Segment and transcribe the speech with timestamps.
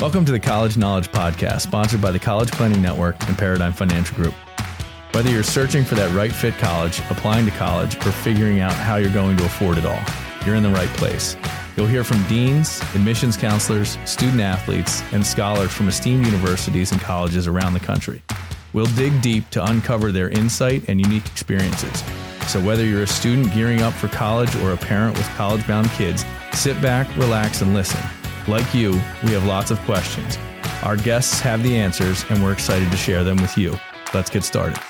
[0.00, 4.14] Welcome to the College Knowledge Podcast, sponsored by the College Planning Network and Paradigm Financial
[4.14, 4.34] Group.
[5.10, 8.94] Whether you're searching for that right fit college, applying to college, or figuring out how
[8.94, 10.00] you're going to afford it all,
[10.46, 11.36] you're in the right place.
[11.76, 17.48] You'll hear from deans, admissions counselors, student athletes, and scholars from esteemed universities and colleges
[17.48, 18.22] around the country.
[18.72, 22.04] We'll dig deep to uncover their insight and unique experiences.
[22.46, 25.90] So, whether you're a student gearing up for college or a parent with college bound
[25.90, 28.00] kids, sit back, relax, and listen.
[28.48, 28.92] Like you,
[29.24, 30.38] we have lots of questions.
[30.82, 33.78] Our guests have the answers, and we're excited to share them with you.
[34.14, 34.80] Let's get started.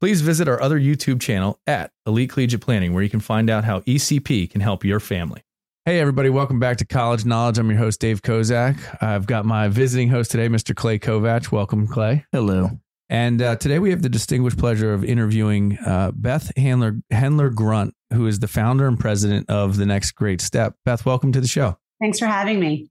[0.00, 3.64] Please visit our other YouTube channel at Elite Collegiate Planning, where you can find out
[3.64, 5.42] how ECP can help your family.
[5.84, 7.58] Hey, everybody, welcome back to College Knowledge.
[7.58, 9.02] I'm your host, Dave Kozak.
[9.02, 10.74] I've got my visiting host today, Mr.
[10.74, 11.52] Clay Kovach.
[11.52, 12.24] Welcome, Clay.
[12.32, 12.70] Hello.
[13.10, 17.94] And uh, today we have the distinguished pleasure of interviewing uh, Beth Handler, Hendler Grunt,
[18.12, 20.74] who is the founder and president of The Next Great Step.
[20.84, 21.78] Beth, welcome to the show.
[22.00, 22.90] Thanks for having me.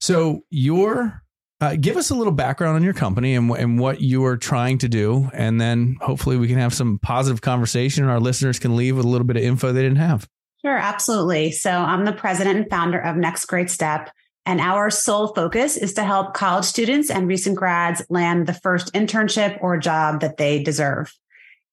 [0.00, 1.22] So, your
[1.60, 4.76] uh, give us a little background on your company and, and what you are trying
[4.78, 8.76] to do, and then hopefully we can have some positive conversation, and our listeners can
[8.76, 10.28] leave with a little bit of info they didn't have.
[10.64, 11.52] Sure, absolutely.
[11.52, 14.10] So, I'm the president and founder of Next Great Step.
[14.46, 18.92] And our sole focus is to help college students and recent grads land the first
[18.92, 21.14] internship or job that they deserve.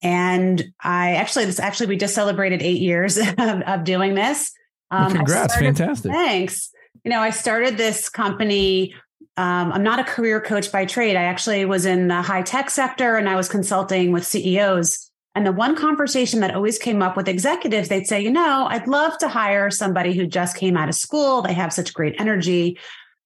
[0.02, 4.52] And I actually, this actually, we just celebrated eight years of, of doing this.
[4.90, 5.54] Um, well, congrats.
[5.54, 6.12] Started, Fantastic.
[6.12, 6.72] Thanks.
[7.04, 8.94] You know, I started this company.
[9.38, 11.16] Um, I'm not a career coach by trade.
[11.16, 15.10] I actually was in the high tech sector and I was consulting with CEOs.
[15.34, 18.88] And the one conversation that always came up with executives, they'd say, you know, I'd
[18.88, 21.42] love to hire somebody who just came out of school.
[21.42, 22.78] They have such great energy,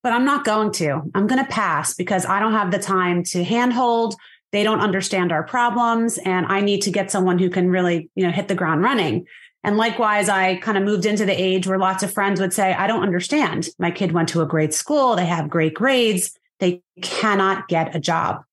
[0.04, 1.02] but I'm not going to.
[1.16, 4.16] I'm going to pass because I don't have the time to handhold
[4.56, 8.26] they don't understand our problems and i need to get someone who can really you
[8.26, 9.26] know hit the ground running.
[9.66, 12.74] And likewise i kind of moved into the age where lots of friends would say
[12.74, 13.68] i don't understand.
[13.78, 15.16] My kid went to a great school.
[15.16, 16.32] They have great grades.
[16.60, 18.44] They cannot get a job.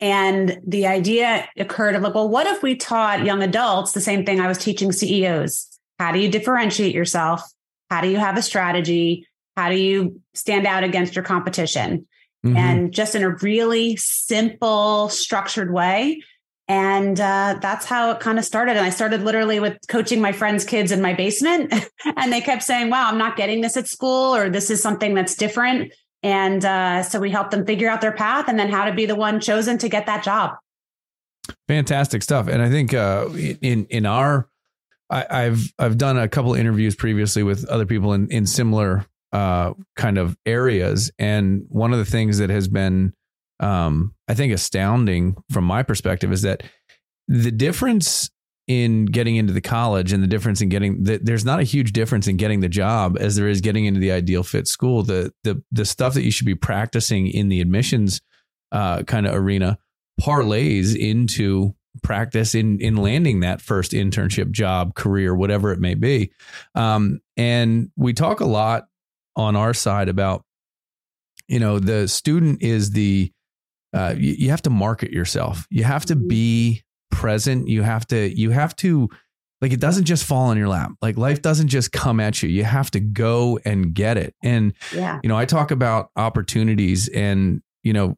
[0.00, 4.26] And the idea occurred of like well what if we taught young adults the same
[4.26, 7.42] thing i was teaching ceos how do you differentiate yourself?
[7.90, 9.26] How do you have a strategy?
[9.56, 12.06] How do you stand out against your competition
[12.48, 12.56] mm-hmm.
[12.56, 16.22] and just in a really simple, structured way.
[16.68, 18.76] And uh, that's how it kind of started.
[18.76, 21.72] And I started literally with coaching my friends' kids in my basement.
[22.16, 25.14] and they kept saying, wow, I'm not getting this at school, or this is something
[25.14, 25.92] that's different.
[26.22, 29.06] And uh, so we helped them figure out their path and then how to be
[29.06, 30.56] the one chosen to get that job.
[31.68, 32.48] Fantastic stuff.
[32.48, 33.28] And I think uh,
[33.60, 34.48] in in our
[35.08, 39.06] I, have I've done a couple interviews previously with other people in in similar
[39.36, 41.10] uh, kind of areas.
[41.18, 43.12] And one of the things that has been,
[43.60, 46.62] um, I think, astounding from my perspective is that
[47.28, 48.30] the difference
[48.66, 51.92] in getting into the college and the difference in getting the, there's not a huge
[51.92, 55.02] difference in getting the job as there is getting into the ideal fit school.
[55.02, 58.22] The the the stuff that you should be practicing in the admissions
[58.72, 59.78] uh, kind of arena
[60.18, 66.30] parlays into practice in in landing that first internship job career whatever it may be
[66.74, 68.88] um, and we talk a lot
[69.36, 70.42] on our side about
[71.48, 73.30] you know the student is the
[73.92, 75.66] uh, you, you have to market yourself.
[75.70, 77.68] You have to be present.
[77.68, 79.08] You have to you have to
[79.60, 80.92] like it doesn't just fall on your lap.
[81.00, 82.48] Like life doesn't just come at you.
[82.48, 84.34] You have to go and get it.
[84.42, 85.20] And yeah.
[85.22, 88.16] you know i talk about opportunities and you know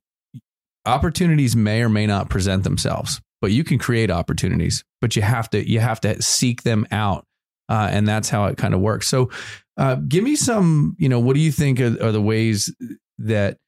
[0.86, 5.50] opportunities may or may not present themselves but you can create opportunities but you have
[5.50, 7.26] to you have to seek them out
[7.68, 9.28] uh, and that's how it kind of works so
[9.78, 12.74] uh, give me some, you know, what do you think are, are the ways
[13.18, 13.58] that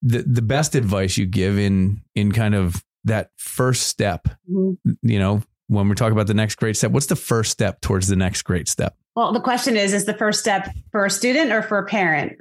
[0.00, 4.28] the the best advice you give in in kind of that first step?
[4.50, 4.92] Mm-hmm.
[5.02, 8.06] You know, when we're talking about the next great step, what's the first step towards
[8.06, 8.94] the next great step?
[9.16, 12.38] Well, the question is: Is the first step for a student or for a parent?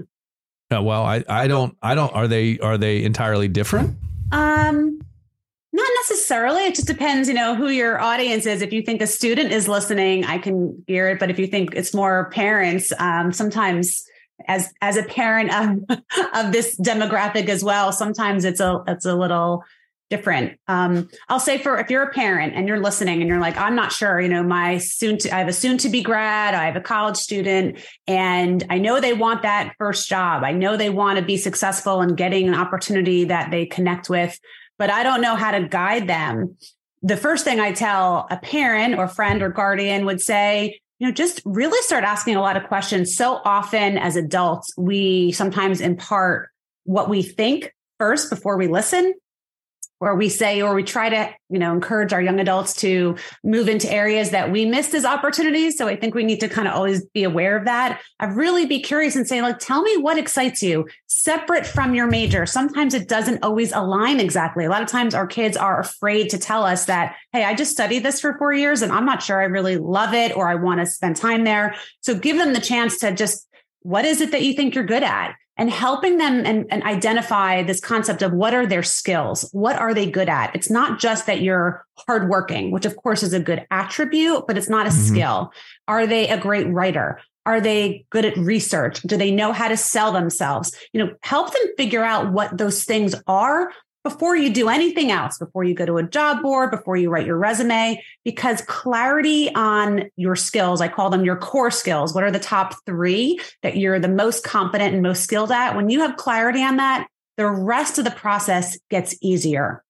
[0.71, 3.97] Uh, well, I I don't I don't are they are they entirely different?
[4.31, 5.01] Um,
[5.77, 6.65] not necessarily.
[6.65, 8.61] It just depends, you know, who your audience is.
[8.63, 11.19] If you think a student is listening, I can hear it.
[11.19, 14.03] But if you think it's more parents, um, sometimes
[14.47, 15.99] as as a parent of
[16.33, 19.63] of this demographic as well, sometimes it's a it's a little
[20.09, 20.57] different.
[20.67, 23.75] Um, I'll say for if you're a parent and you're listening and you're like, I'm
[23.75, 26.65] not sure, you know, my soon to I have a soon to be grad, I
[26.65, 30.43] have a college student, and I know they want that first job.
[30.43, 34.39] I know they want to be successful in getting an opportunity that they connect with
[34.77, 36.37] but I don't know how to guide them.
[36.37, 36.53] Mm-hmm.
[37.03, 41.13] The first thing I tell a parent or friend or guardian would say, you know,
[41.13, 43.15] just really start asking a lot of questions.
[43.15, 46.49] So often as adults, we sometimes impart
[46.85, 49.13] what we think first before we listen.
[49.99, 53.67] Where we say or we try to you know encourage our young adults to move
[53.67, 55.77] into areas that we missed as opportunities.
[55.77, 58.01] So i think we need to kind of always be aware of that.
[58.19, 62.07] I really be curious and say like tell me what excites you separate from your
[62.07, 62.45] major.
[62.45, 64.65] Sometimes it doesn't always align exactly.
[64.65, 67.71] A lot of times our kids are afraid to tell us that hey i just
[67.71, 70.55] studied this for four years and i'm not sure i really love it or i
[70.55, 71.75] want to spend time there.
[72.01, 73.47] So give them the chance to just
[73.81, 77.63] what is it that you think you're good at and helping them and, and, identify
[77.63, 79.49] this concept of what are their skills?
[79.51, 80.55] What are they good at?
[80.55, 84.69] It's not just that you're hardworking which of course is a good attribute but it's
[84.69, 85.15] not a mm-hmm.
[85.15, 85.53] skill.
[85.87, 87.19] Are they a great writer?
[87.45, 89.01] Are they good at research?
[89.01, 90.75] Do they know how to sell themselves?
[90.93, 93.71] You know help them figure out what those things are
[94.07, 97.25] before you do anything else, before you go to a job board, before you write
[97.25, 102.13] your resume, because clarity on your skills, I call them your core skills.
[102.13, 105.75] What are the top three that you're the most competent and most skilled at?
[105.75, 109.83] When you have clarity on that, the rest of the process gets easier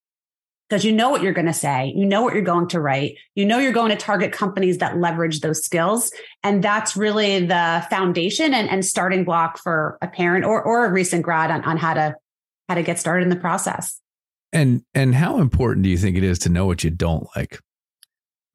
[0.68, 3.18] because you know what you're going to say, you know what you're going to write,
[3.36, 6.12] you know you're going to target companies that leverage those skills,
[6.44, 10.92] and that's really the foundation and, and starting block for a parent or or a
[10.92, 12.16] recent grad on, on how to
[12.68, 14.02] how to get started in the process.
[14.58, 17.60] And and how important do you think it is to know what you don't like?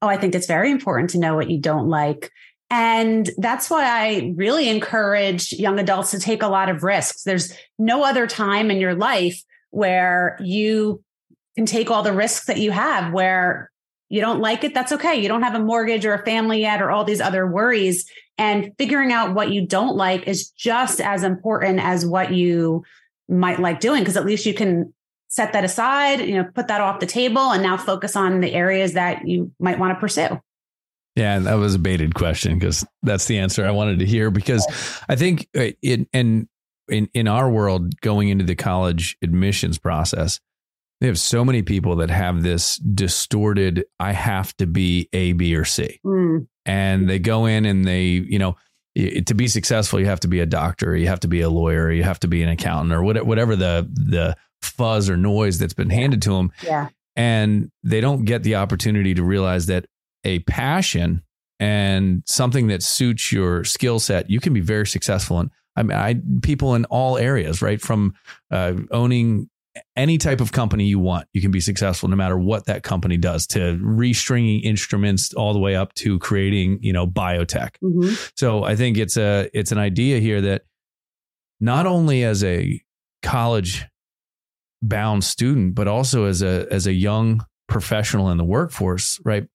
[0.01, 2.33] Oh, I think it's very important to know what you don't like.
[2.71, 7.23] And that's why I really encourage young adults to take a lot of risks.
[7.23, 9.41] There's no other time in your life
[9.71, 11.05] where you
[11.55, 13.71] can take all the risks that you have where
[14.09, 15.15] you don't like it, that's okay.
[15.15, 18.11] You don't have a mortgage or a family yet or all these other worries.
[18.39, 22.83] And figuring out what you don't like is just as important as what you
[23.29, 24.93] might like doing, because at least you can
[25.33, 28.53] set that aside, you know, put that off the table and now focus on the
[28.53, 30.39] areas that you might want to pursue.
[31.17, 34.31] Yeah, that was a baited question because that's the answer I wanted to hear.
[34.31, 34.67] Because
[35.09, 36.49] I think uh, in in
[36.89, 40.39] in in our world, going into the college admissions process,
[41.01, 43.85] they have so many people that have this distorted.
[43.99, 46.47] I have to be A, B, or C, mm.
[46.67, 48.57] and they go in and they, you know,
[48.97, 51.91] to be successful, you have to be a doctor, you have to be a lawyer,
[51.91, 55.91] you have to be an accountant, or whatever the the fuzz or noise that's been
[55.91, 56.53] handed to them.
[56.63, 56.89] Yeah.
[57.17, 59.87] And they don't get the opportunity to realize that
[60.25, 61.23] a passion
[61.61, 65.51] and something that suits your skill set, you can be very successful in.
[65.77, 67.81] I mean, I people in all areas, right?
[67.81, 68.15] From
[68.51, 69.49] uh, owning
[69.97, 73.17] any type of company you want, you can be successful no matter what that company
[73.17, 73.47] does.
[73.49, 77.77] To restringing instruments all the way up to creating, you know, biotech.
[77.83, 78.15] Mm-hmm.
[78.37, 80.63] So I think it's a it's an idea here that
[81.61, 82.81] not only as a
[83.23, 83.87] college
[84.83, 89.47] bound student, but also as a as a young professional in the workforce, right?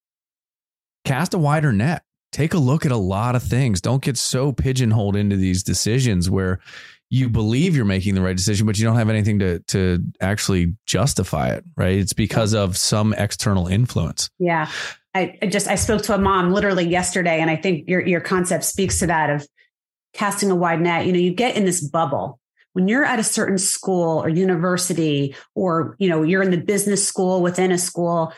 [1.06, 2.04] Cast a wider net.
[2.32, 3.82] Take a look at a lot of things.
[3.82, 6.60] Don't get so pigeonholed into these decisions where
[7.10, 10.76] you believe you're making the right decision, but you don't have anything to to actually
[10.86, 11.98] justify it, right?
[11.98, 14.30] It's because of some external influence.
[14.40, 14.70] Yeah.
[15.16, 18.66] I, just I spoke to a mom literally yesterday, and I think your your concept
[18.66, 19.48] speaks to that of
[20.14, 21.06] casting a wide net.
[21.06, 22.40] You know, you get in this bubble
[22.78, 27.06] when you're at a certain school or university or you know you're in the business
[27.06, 28.32] school within a school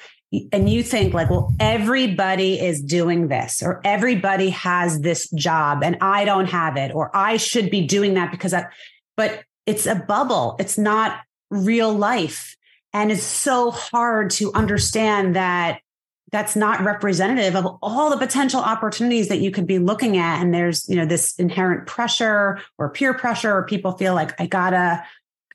[0.54, 5.98] and you think like well everybody is doing this or everybody has this job and
[6.02, 8.66] i don't have it or i should be doing that because I,
[9.18, 10.56] but it's a bubble.
[10.58, 11.20] It's not
[11.52, 12.58] real life.
[12.92, 15.82] And it's so hard to understand that
[16.32, 20.54] that's not representative of all the potential opportunities that you could be looking at and
[20.54, 25.04] there's you know this inherent pressure or peer pressure or people feel like i gotta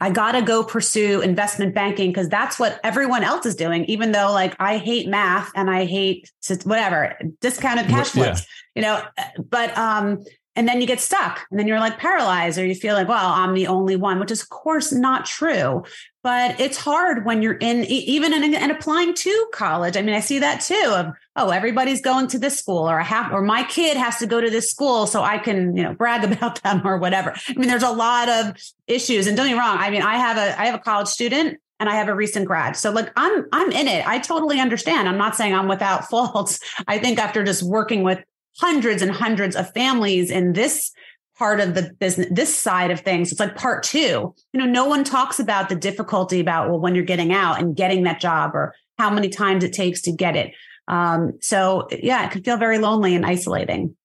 [0.01, 4.33] i gotta go pursue investment banking because that's what everyone else is doing even though
[4.33, 6.31] like i hate math and i hate
[6.65, 8.75] whatever discounted cash flows yeah.
[8.75, 9.03] you know
[9.49, 10.23] but um
[10.57, 13.33] and then you get stuck and then you're like paralyzed or you feel like well
[13.33, 15.83] i'm the only one which is of course not true
[16.25, 20.21] but it's hard when you're in even in, in, applying to college i mean i
[20.21, 23.63] see that too of oh everybody's going to this school or i have or my
[23.65, 26.83] kid has to go to this school so i can you know brag about them
[26.85, 28.57] or whatever i mean there's a lot of
[28.89, 31.09] issues and don't get me wrong i mean i have a i have a college
[31.09, 32.77] student and I have a recent grad.
[32.77, 34.07] So like I'm I'm in it.
[34.07, 35.09] I totally understand.
[35.09, 36.61] I'm not saying I'm without faults.
[36.87, 38.21] I think after just working with
[38.59, 40.93] hundreds and hundreds of families in this
[41.37, 43.31] part of the business this side of things.
[43.31, 44.35] It's like part two.
[44.53, 47.77] You know no one talks about the difficulty about well when you're getting out and
[47.77, 50.53] getting that job or how many times it takes to get it.
[50.89, 53.97] Um, so yeah it can feel very lonely and isolating.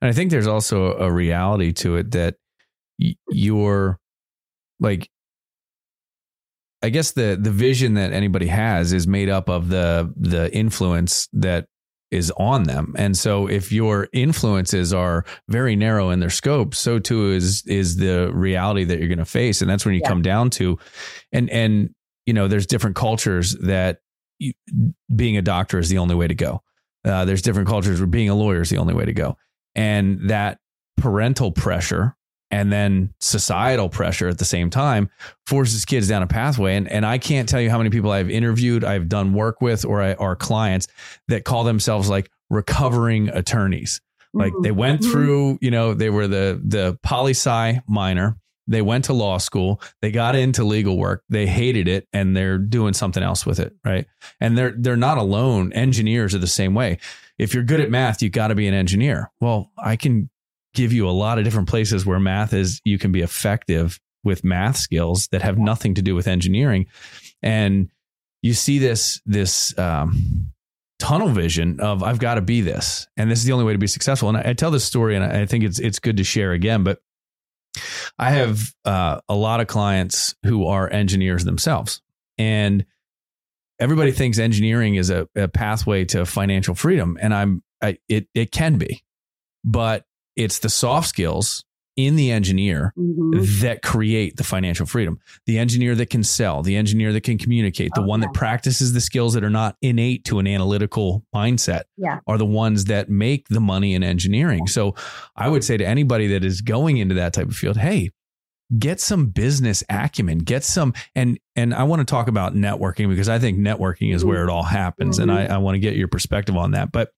[0.00, 2.36] And i think there's also a reality to it that
[3.00, 3.98] y- you're
[4.80, 5.08] like
[6.82, 11.28] I guess the the vision that anybody has is made up of the the influence
[11.32, 11.66] that
[12.12, 12.94] is on them.
[12.96, 17.96] And so if your influences are very narrow in their scope, so too is is
[17.96, 20.08] the reality that you're going to face and that's when you yeah.
[20.08, 20.78] come down to
[21.32, 21.94] and and
[22.26, 23.98] you know, there's different cultures that
[24.38, 24.52] you,
[25.14, 26.62] being a doctor is the only way to go.
[27.04, 29.36] Uh, there's different cultures where being a lawyer is the only way to go.
[29.74, 30.58] And that
[30.96, 32.16] parental pressure
[32.52, 35.10] and then societal pressure at the same time
[35.46, 36.76] forces kids down a pathway.
[36.76, 39.84] And, and I can't tell you how many people I've interviewed, I've done work with,
[39.84, 40.86] or I, or clients
[41.28, 44.00] that call themselves like recovering attorneys.
[44.34, 45.10] Like they went Mhm.
[45.10, 48.36] through, you know, they were the the poli sci minor.
[48.68, 49.82] They went to law school.
[50.00, 51.22] They got into legal work.
[51.28, 54.06] They hated it, and they're doing something else with it, right?
[54.40, 55.72] And they're they're not alone.
[55.74, 56.98] Engineers are the same way.
[57.38, 59.30] If you're good at math, you got to be an engineer.
[59.40, 60.30] Well, I can
[60.74, 62.80] give you a lot of different places where math is.
[62.84, 66.86] You can be effective with math skills that have nothing to do with engineering,
[67.42, 67.90] and
[68.42, 70.52] you see this this um,
[70.98, 73.78] tunnel vision of I've got to be this, and this is the only way to
[73.78, 74.28] be successful.
[74.28, 76.84] And I, I tell this story, and I, think it's it's good to share again.
[76.84, 77.00] But
[78.18, 82.02] I have uh, a lot of clients who are engineers themselves,
[82.38, 82.86] and
[83.80, 88.52] everybody thinks engineering is a, a pathway to financial freedom, and I'm I, it it
[88.52, 89.02] can be,
[89.64, 90.04] but
[90.36, 93.60] it's the soft skills in the engineer Mhm.
[93.60, 95.18] that create the financial freedom.
[95.44, 99.00] The engineer that can sell, the engineer that can communicate, the one that practices the
[99.02, 102.20] skills that are not innate to an analytical mindset Yeah.
[102.26, 104.66] are the ones that make the money in engineering.
[104.68, 104.94] So
[105.36, 108.08] I would say to anybody that is going into that type of field, hey,
[108.78, 113.28] get some business acumen, get some and and I want to talk about networking because
[113.28, 115.18] I think networking is where it all happens.
[115.18, 116.90] And I, I want to get your perspective on that.
[116.90, 117.10] But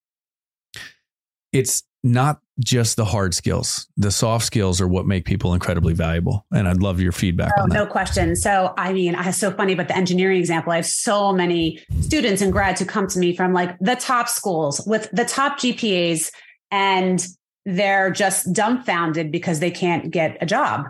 [1.53, 3.89] it's not just the hard skills.
[3.97, 6.47] The soft skills are what make people incredibly valuable.
[6.53, 7.75] And I'd love your feedback Oh, on that.
[7.75, 8.37] no question.
[8.37, 12.43] So, I mean, it's so funny, but the engineering example, I have so many students
[12.43, 16.31] and grads who come to me from like the top schools with the top GPAs,
[16.71, 17.27] and
[17.67, 20.87] they're just dumbfounded because they can't get a job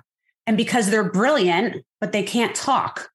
[0.46, 3.08] and because they're brilliant, but they can't talk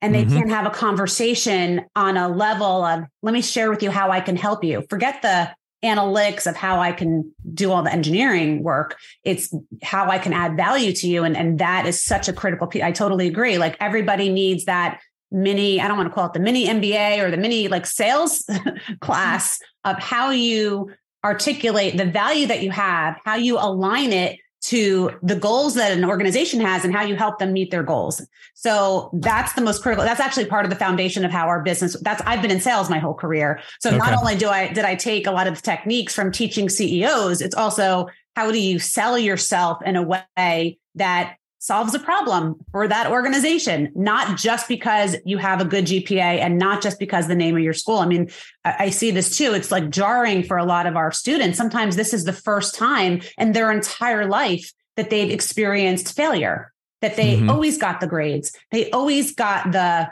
[0.00, 0.32] and they Mhm.
[0.34, 4.20] can't have a conversation on a level of, let me share with you how I
[4.20, 4.84] can help you.
[4.88, 5.50] Forget the
[5.84, 8.98] analytics of how I can do all the engineering work.
[9.24, 11.24] It's how I can add value to you.
[11.24, 12.82] And, and that is such a critical piece.
[12.82, 13.58] I totally agree.
[13.58, 17.30] Like everybody needs that mini, I don't want to call it the mini MBA or
[17.30, 18.48] the mini like sales
[19.00, 20.90] class of how you
[21.24, 26.04] articulate the value that you have, how you align it to the goals that an
[26.04, 28.20] organization has and how you help them meet their goals.
[28.52, 30.04] So that's the most critical.
[30.04, 32.90] That's actually part of the foundation of how our business that's I've been in sales
[32.90, 33.60] my whole career.
[33.80, 33.96] So Okay.
[33.96, 37.40] not only do I did I take a lot of the techniques from teaching CEOs,
[37.40, 42.86] it's also how do you sell yourself in a way that solves a problem for
[42.86, 47.34] that organization, not just because you have a good GPA and not just because the
[47.34, 47.98] name of your school.
[47.98, 48.30] I mean,
[48.64, 49.54] I see this too.
[49.54, 51.58] It's like jarring for a lot of our students.
[51.58, 56.72] Sometimes this is the first time in their entire life that they've experienced failure,
[57.02, 57.50] that they Mhm.
[57.50, 60.08] always got the grades, they always got the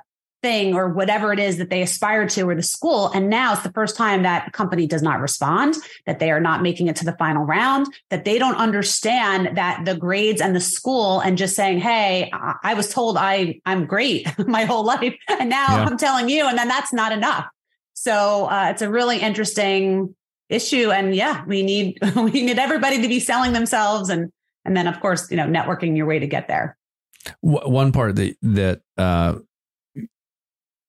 [0.46, 3.10] thing or whatever it is that they aspire to or the school.
[3.12, 5.74] And now it's the first time that company does not respond,
[6.06, 9.84] that they are not making it to the final round, that they don't understand that
[9.84, 12.30] the grades and the school and just saying, Hey,
[12.62, 15.16] I was told I, I'm great my whole life.
[15.28, 15.84] And now Yeah.
[15.84, 17.46] I'm telling you, and then that's not enough.
[17.94, 20.14] So uh, it's a really interesting
[20.48, 20.92] issue.
[20.92, 24.30] And yeah, we need, we need everybody to be selling themselves and,
[24.64, 26.76] and then of course, you know, networking your way to get there.
[27.40, 29.38] One part that that uh,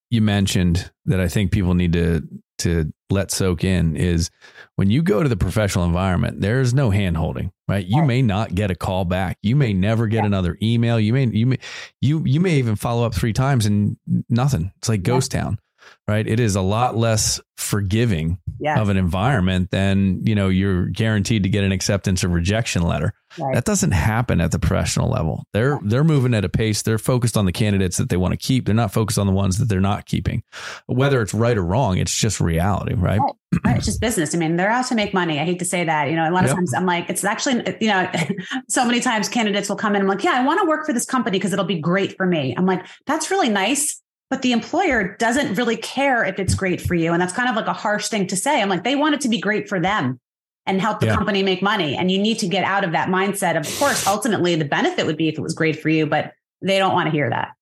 [0.10, 2.28] you mentioned that I think people need to
[2.60, 4.32] to let soak in is
[4.78, 7.86] when you go to the professional environment, there's no hand holding, right?
[7.86, 9.38] You may not get a call back.
[9.44, 10.26] You may never get Yeah.
[10.26, 11.00] another email.
[11.00, 11.60] You may you may
[12.02, 13.96] you you may even follow up three times and
[14.30, 14.72] nothing.
[14.78, 15.14] It's like Yeah.
[15.14, 15.60] ghost town,
[16.08, 16.25] right?
[16.27, 18.79] It is a lot less forgiving Yeah.
[18.79, 23.13] of an environment than you know you're guaranteed to get an acceptance or rejection letter.
[23.38, 23.53] Right.
[23.56, 25.44] That doesn't happen at the professional level.
[25.53, 26.82] They're they're moving at a pace.
[26.82, 28.65] They're focused on the candidates that they want to keep.
[28.65, 30.44] They're not focused on the ones that they're not keeping.
[30.88, 33.20] Whether it's right or wrong, it's just reality, right?
[33.65, 34.34] Right, it's just business.
[34.34, 35.39] I mean, they're out to make money.
[35.39, 36.10] I hate to say that.
[36.10, 36.56] You know, a lot of Yep.
[36.58, 38.10] times I'm like, it's actually, you know,
[38.70, 40.01] so many times candidates will come in.
[40.01, 42.25] I'm like, yeah, I want to work for this company because it'll be great for
[42.25, 42.53] me.
[42.58, 44.01] I'm like, that's really nice.
[44.30, 47.14] But the employer doesn't really care if it's great for you.
[47.14, 48.62] And that's kind of like a harsh thing to say.
[48.62, 50.20] I'm like, they want it to be great for them
[50.66, 51.16] and help the Yeah.
[51.16, 51.96] company make money.
[51.96, 53.56] And you need to get out of that mindset.
[53.58, 56.78] Of course, ultimately, the benefit would be if it was great for you, but they
[56.78, 57.54] don't want to hear that.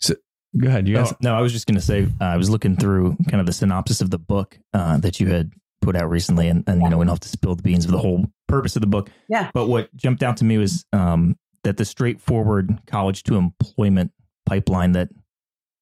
[0.00, 0.14] So,
[0.58, 0.86] go ahead.
[0.86, 1.14] You No, guys.
[1.22, 3.52] no, I was just going to say, uh, I was looking through kind of the
[3.52, 6.98] synopsis of the book uh, that you had put out recently, and, and you know,
[6.98, 9.08] we don't have to spill the beans of the whole purpose of the book.
[9.30, 9.50] Yeah.
[9.54, 14.10] But what jumped out to me was um, that the straightforward college to employment
[14.44, 15.08] pipeline that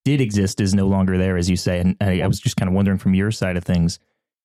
[0.09, 1.81] did exist is no longer there, as you say.
[1.81, 3.99] And I, I was just kind of wondering from your side of things,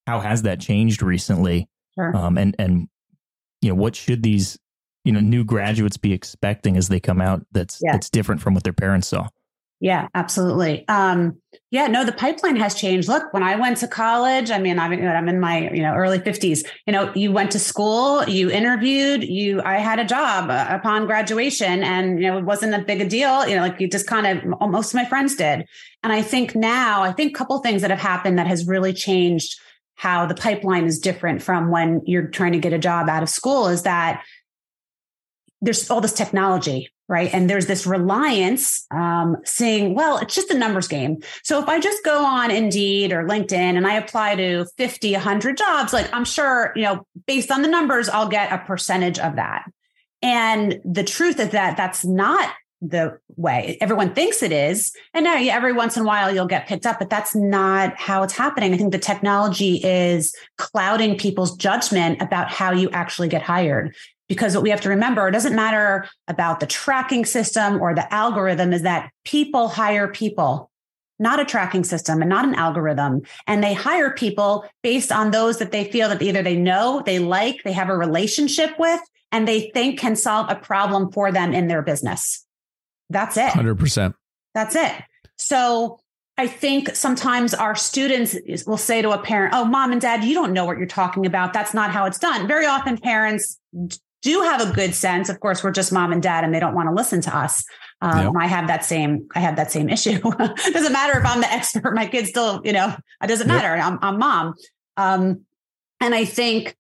[0.08, 1.68] how has that changed recently?
[1.96, 2.16] Sure.
[2.16, 2.88] Um, and and
[3.62, 4.58] you know, what should these
[5.06, 7.46] you know new graduates be expecting as they come out?
[7.52, 7.94] That's Yeah.
[7.94, 9.28] that's different from what their parents saw.
[9.84, 10.88] Yeah, absolutely.
[10.88, 13.10] Um, yeah, no, the pipeline has changed.
[13.10, 16.20] Look, when I went to college, I mean, I'm, I'm in my you know early
[16.20, 16.66] 50s.
[16.88, 21.06] You know, you went to school, you interviewed, you I had a job uh, upon
[21.06, 23.46] graduation, and you know it wasn't a big a deal.
[23.46, 25.66] You know, like you just kind of most of my friends did.
[26.02, 28.94] And I think now, I think a couple things that have happened that has really
[28.94, 29.60] changed
[29.96, 33.28] how the pipeline is different from when you're trying to get a job out of
[33.28, 34.24] school is that
[35.62, 37.34] there's all this technology right?
[37.34, 41.22] And there's this reliance um, saying, well, it's just a numbers game.
[41.44, 45.58] So if I just go on Indeed or LinkedIn and I apply to 50, 100
[45.58, 49.36] jobs, like I'm sure, you know, based on the numbers, I'll get a percentage of
[49.36, 49.66] that.
[50.22, 52.50] And the truth is that that's not
[52.82, 54.94] the way everyone thinks it is.
[55.14, 58.24] And now every once in a while you'll get picked up, but that's not how
[58.24, 58.74] it's happening.
[58.74, 63.96] I think the technology is clouding people's judgment about how you actually get hired
[64.34, 68.12] because what we have to remember, it doesn't matter about the tracking system or the
[68.12, 70.72] algorithm, is that people hire people,
[71.20, 73.22] not a tracking system and not an algorithm.
[73.46, 77.20] And they hire people based on those that they feel that either they know, they
[77.20, 79.00] like, they have a relationship with,
[79.32, 82.44] and they think can solve a problem for them in their business.
[83.12, 83.52] That's it.
[83.52, 84.16] 100%.
[84.56, 84.94] That's it.
[85.38, 86.00] So
[86.38, 88.36] I think sometimes our students
[88.66, 91.28] will say to a parent, Oh, mom and dad, you don't know what you're talking
[91.28, 91.54] about.
[91.54, 92.48] That's not how it's done.
[92.48, 93.60] Very often parents
[94.24, 95.30] do have a good sense.
[95.30, 97.64] Of course, we're just mom and dad, and they don't want to listen to us.
[98.02, 98.34] Um, yep.
[98.38, 99.28] I have that same.
[99.36, 100.20] I have that same issue.
[100.22, 101.94] doesn't matter if I'm the expert.
[101.94, 103.62] My kids still, you know, it doesn't yep.
[103.62, 103.82] matter.
[103.82, 104.56] I'm, I'm mom.
[104.98, 105.42] Um,
[106.02, 106.76] and I think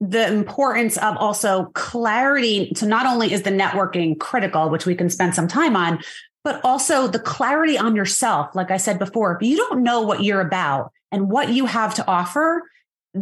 [0.00, 2.72] the importance of also clarity.
[2.76, 6.00] So not only is the networking critical, which we can spend some time on,
[6.44, 8.54] but also the clarity on yourself.
[8.54, 11.94] Like I said before, if you don't know what you're about and what you have
[11.94, 12.62] to offer,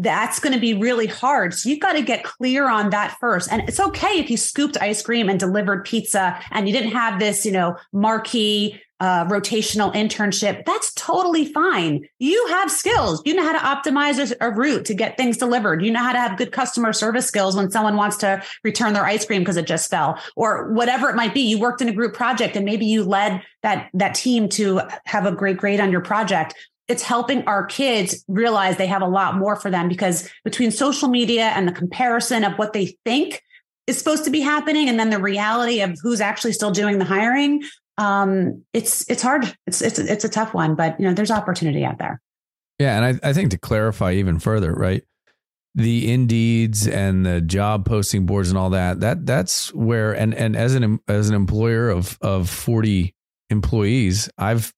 [0.02, 1.54] that's going to be really hard.
[1.54, 3.50] So you've got to get clear on that first.
[3.50, 7.18] And it's okay if you scooped ice cream and delivered pizza and you didn't have
[7.18, 10.64] this, you know, marquee uh, rotational internship.
[10.64, 12.08] That's totally fine.
[12.18, 13.20] You have skills.
[13.26, 15.84] You know how to optimize a, a route to get things delivered.
[15.84, 19.04] You know how to have good customer service skills when someone wants to return their
[19.04, 21.40] ice cream because it just fell or whatever it might be.
[21.40, 25.26] You worked in a group project and maybe you led that, that team to have
[25.26, 26.54] a great grade on your project
[26.88, 31.08] it's helping our kids realize they have a lot more for them because between social
[31.08, 33.42] media and the comparison of what they think
[33.86, 37.04] is supposed to be happening and then the reality of who's actually still doing the
[37.04, 37.62] hiring
[37.98, 39.56] um, it's it's hard.
[39.66, 42.20] It's it's it's a tough one but you know there's opportunity out there.
[42.78, 45.02] Yeah and I, I think to clarify even further right
[45.74, 50.56] the indeeds and the job posting boards and all that that that's where and and
[50.56, 53.14] as an as an employer of of 40
[53.50, 54.72] employees, I've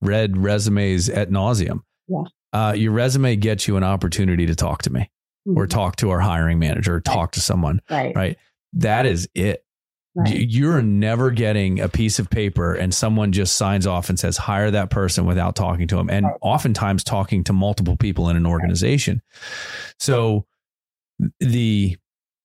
[0.00, 1.80] read resumes at nauseum.
[2.08, 2.22] Yeah.
[2.52, 5.10] Uh, your resume gets you an opportunity to talk to me
[5.46, 5.58] mm-hmm.
[5.58, 7.80] or talk to our hiring manager or talk to someone.
[7.88, 8.14] Right.
[8.14, 8.38] Right.
[8.72, 9.64] That is it.
[10.16, 10.34] Right.
[10.34, 14.70] You're never getting a piece of paper and someone just signs off and says, hire
[14.72, 16.10] that person without talking to them.
[16.10, 16.34] And right.
[16.42, 19.22] oftentimes talking to multiple people in an organization.
[20.00, 20.46] So
[21.38, 21.96] the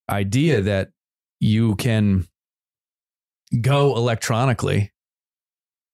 [0.08, 0.92] idea that
[1.40, 2.28] you can
[3.62, 4.92] go electronically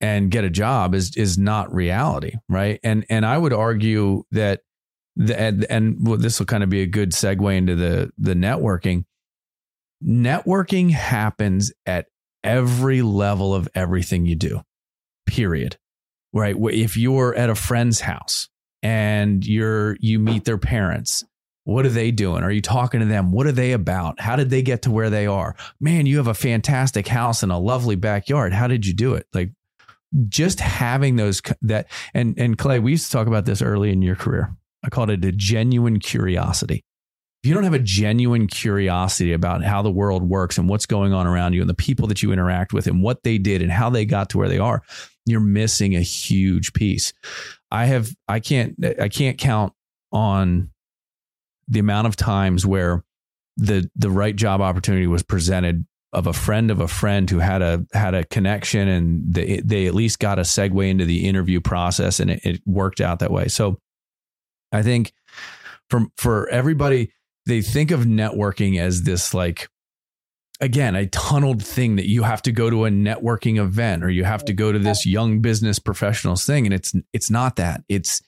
[0.01, 2.79] and get a job is is not reality, right?
[2.83, 4.61] And and I would argue that
[5.15, 8.33] the and, and well, this will kind of be a good segue into the the
[8.33, 9.05] networking.
[10.03, 12.07] Networking happens at
[12.43, 14.61] every level of everything you do.
[15.27, 15.77] Period.
[16.33, 16.55] Right?
[16.57, 18.49] If you're at a friend's house
[18.81, 21.23] and you're you meet their parents
[21.63, 22.43] what are they doing?
[22.43, 23.31] Are you talking to them?
[23.31, 24.19] What are they about?
[24.19, 25.55] How did they get to where they are?
[25.79, 28.51] Man, you have a fantastic house and a lovely backyard.
[28.53, 29.27] How did you do it?
[29.33, 29.51] Like
[30.27, 34.01] just having those that and and Clay, we used to talk about this early in
[34.01, 34.55] your career.
[34.83, 36.83] I called it a genuine curiosity.
[37.43, 41.11] If you don't have a genuine curiosity about how the world works and what's going
[41.11, 43.71] on around you and the people that you interact with and what they did and
[43.71, 44.83] how they got to where they are,
[45.25, 47.13] you're missing a huge piece.
[47.71, 49.73] I have I can't I can't count
[50.11, 50.69] on
[51.67, 53.03] the amount of times where
[53.57, 57.61] the the right job opportunity was presented of a friend of a friend who had
[57.61, 61.61] a had a connection and they they at least got a segue into the interview
[61.61, 63.47] process and it, it worked out that way.
[63.47, 63.79] So
[64.71, 65.13] I think
[65.89, 67.11] from for everybody
[67.45, 69.69] they think of networking as this like
[70.59, 74.23] again a tunneled thing that you have to go to a networking event or you
[74.23, 76.65] have to go to this young business professionals thing.
[76.65, 77.83] And it's it's not that.
[77.89, 78.21] It's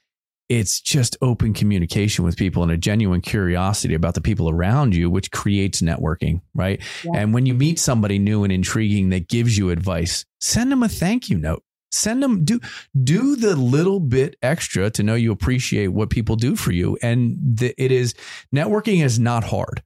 [0.53, 5.09] it's just open communication with people and a genuine curiosity about the people around you,
[5.09, 6.79] which creates networking, right?
[7.03, 7.11] Yeah.
[7.15, 10.87] And when you meet somebody new and intriguing that gives you advice, send them a
[10.89, 11.63] thank you note.
[11.91, 12.59] Send them do
[13.03, 16.99] do the little bit extra to know you appreciate what people do for you.
[17.01, 18.13] And the, it is
[18.53, 19.81] networking is not hard.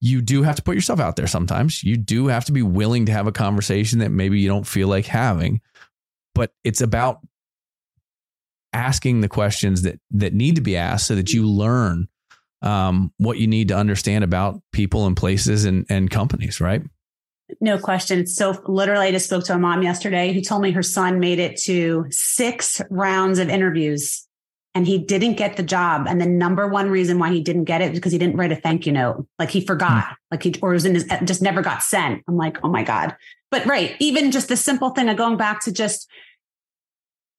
[0.00, 1.84] You do have to put yourself out there sometimes.
[1.84, 4.88] You do have to be willing to have a conversation that maybe you don't feel
[4.88, 5.60] like having
[6.34, 7.20] but it's about
[8.72, 12.08] asking the questions that that need to be asked so that you learn
[12.62, 16.82] um, what you need to understand about people and places and, and companies, right?
[17.60, 18.26] No question.
[18.26, 21.38] So literally, I just spoke to a mom yesterday who told me her son made
[21.38, 24.26] it to six rounds of interviews
[24.74, 26.06] and he didn't get the job.
[26.08, 28.52] And the number one reason why he didn't get it is because he didn't write
[28.52, 29.26] a thank you note.
[29.38, 30.16] Like he forgot, mm.
[30.30, 32.22] like he, or was in his, just never got sent.
[32.28, 33.16] I'm like, oh my God.
[33.50, 36.08] But right, even just the simple thing of going back to just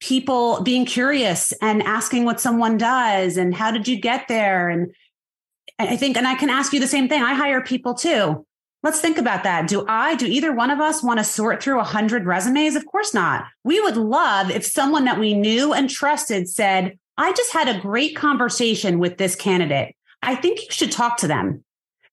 [0.02, 4.68] people being curious and asking what someone does and how did you get there?
[4.68, 4.92] And
[5.80, 7.22] I think, and I can ask you the same thing.
[7.22, 8.46] I hire people too.
[8.84, 9.68] Let's think about that.
[9.68, 12.76] Do I, do either one of us want to sort through a hundred resumes?
[12.76, 13.46] Of course not.
[13.64, 17.80] We would love if someone that we knew and trusted said, I just had a
[17.80, 19.96] great conversation with this candidate.
[20.24, 21.64] I think you should talk to them.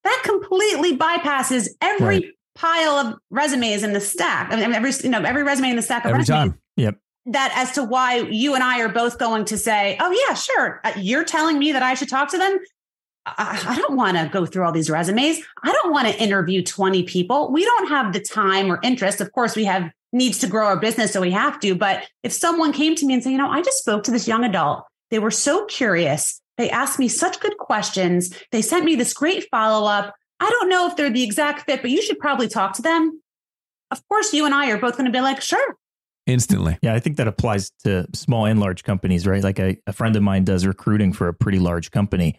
[0.04, 2.24] That completely bypasses every right.
[2.54, 4.52] pile of resumes in the stack.
[4.52, 6.04] I mean, every, you know, every resume in the stack.
[6.04, 6.52] every resumes.
[6.52, 6.60] time.
[6.76, 6.98] Yep
[7.32, 10.80] that as to why you and I are both going to say, oh, yeah, sure.
[10.84, 12.58] Uh, you're telling me that I should talk to them.
[13.26, 15.40] I, I don't want to go through all these resumes.
[15.62, 17.52] I don't want to interview 20 people.
[17.52, 19.20] We don't have the time or interest.
[19.20, 21.74] Of course, we have needs to grow our business, so we have to.
[21.74, 24.26] But if someone came to me and said, you know, I just spoke to this
[24.26, 26.40] young adult, they were so curious.
[26.56, 28.34] They asked me such good questions.
[28.50, 30.14] They sent me this great follow up.
[30.40, 33.20] I don't know if they're the exact fit, but you should probably talk to them.
[33.90, 35.76] Of course, you and I are both going to be like, sure,
[36.28, 36.78] instantly.
[36.82, 39.42] Yeah, I think that applies to small and large companies, right?
[39.42, 42.38] Like a, a friend of mine does recruiting for a pretty large company.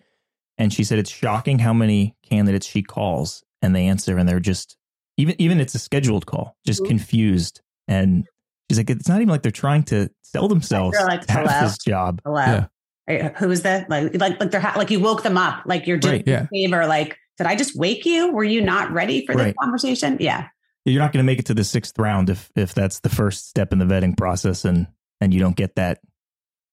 [0.57, 4.39] And she said it's shocking how many candidates she calls and they answer and they're
[4.39, 4.77] just
[5.17, 6.89] even even it's a scheduled call, just mm-hmm.
[6.89, 7.61] confused.
[7.87, 8.25] And
[8.69, 11.77] she's like, it's not even like they're trying to sell themselves like, to have this
[11.79, 12.21] job.
[12.23, 12.65] Hello.
[13.07, 13.33] Yeah.
[13.39, 13.89] Who is that?
[13.89, 16.43] Like, like, like they're ha- like you woke them up, like you're doing right, yeah.
[16.43, 16.85] a favor.
[16.85, 18.31] Like, did I just wake you?
[18.31, 19.45] Were you not ready for right.
[19.45, 20.17] this conversation?
[20.19, 20.49] Yeah
[20.85, 23.49] you're not going to make it to the sixth round if if that's the first
[23.49, 24.87] step in the vetting process and
[25.21, 25.99] and you don't get that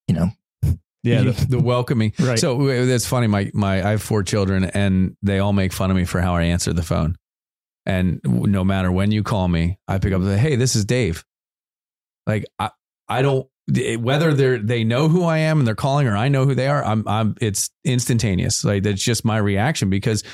[0.09, 0.31] you know.
[1.03, 2.13] Yeah the, the, welcoming.
[2.19, 2.39] Right.
[2.39, 5.97] So that's funny my my i have four children and they all make fun of
[5.97, 7.17] me for how i answer the phone.
[7.85, 10.85] And no matter when you call me i pick up and say hey this is
[10.85, 11.25] dave.
[12.27, 12.71] Like i
[13.09, 16.29] i don't eh, whether they're they know who I am and they're calling or I
[16.29, 18.65] know who they are, I'm I'm it's instantaneous.
[18.65, 20.25] Like that's just my reaction because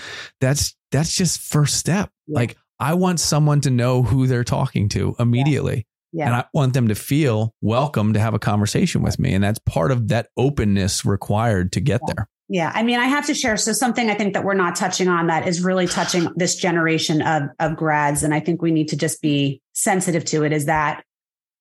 [0.40, 2.10] that's that's just first step.
[2.28, 5.86] Like I want someone to know who they're talking to immediately.
[6.12, 6.24] Yeah.
[6.24, 6.26] yeah.
[6.26, 9.32] And I want them to feel welcome to have a conversation with me.
[9.34, 12.14] And that's part of that openness required to get yeah.
[12.14, 12.28] there.
[12.48, 12.72] Yeah.
[12.74, 13.56] I mean, I have to share.
[13.56, 17.22] So something I think that we're not touching on that is really touching this generation
[17.22, 18.24] of, of grads.
[18.24, 21.04] And I think we need to just be sensitive to it is that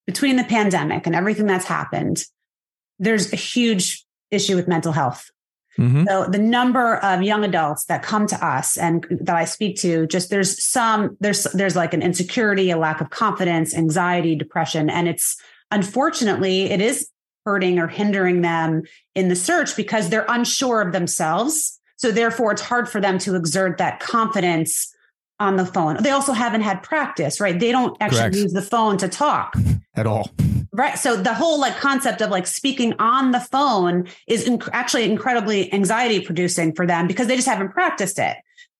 [0.06, 2.24] between the pandemic and everything that's happened,
[2.98, 5.30] there's a huge issue with mental health
[5.78, 6.04] Mm-hmm.
[6.06, 10.06] So the number of young adults that come to us and that I speak to,
[10.06, 15.08] just there's some there's there's like an insecurity, a lack of confidence, anxiety, depression, and
[15.08, 15.36] it's
[15.70, 17.08] unfortunately it is
[17.46, 18.82] hurting or hindering them
[19.14, 21.80] in the search because they're unsure of themselves.
[21.96, 24.91] So therefore, it's hard for them to exert that confidence
[25.42, 26.02] on the phone.
[26.02, 27.58] They also haven't had practice, right?
[27.58, 28.36] They don't actually Correct.
[28.36, 29.54] use the phone to talk
[29.94, 30.30] at all.
[30.72, 30.98] Right.
[30.98, 35.70] So the whole like concept of like speaking on the phone is inc- actually incredibly
[35.74, 38.36] anxiety producing for them because they just haven't practiced it.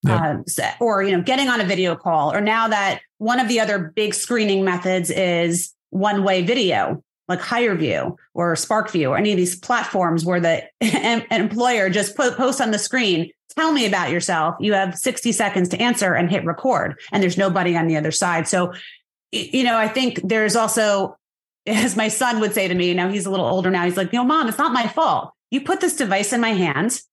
[0.09, 0.39] Uh,
[0.81, 3.93] or, you know, getting on a video call, or now that one of the other
[3.95, 7.01] big screening methods is one way video,
[7.33, 10.63] like HireVue or SparkVue or any of these platforms where the
[11.31, 14.55] employer just put, posts on the screen, tell me about yourself.
[14.61, 18.13] You have 60 seconds to answer and hit record, and there's nobody on the other
[18.13, 18.49] side.
[18.49, 18.73] So,
[19.31, 21.17] you know, I think there's also
[21.67, 24.13] as my son would say to me, now he's a little older now, he's like,
[24.13, 25.33] you know, mom, it's not my fault.
[25.51, 27.05] You put this device in my hands,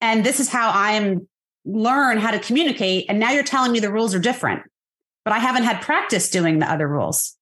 [0.00, 1.28] and this is how I am
[1.64, 3.06] learn how to communicate.
[3.08, 4.62] And now you're telling me the rules are different,
[5.24, 7.36] but I haven't had practice doing the other rules.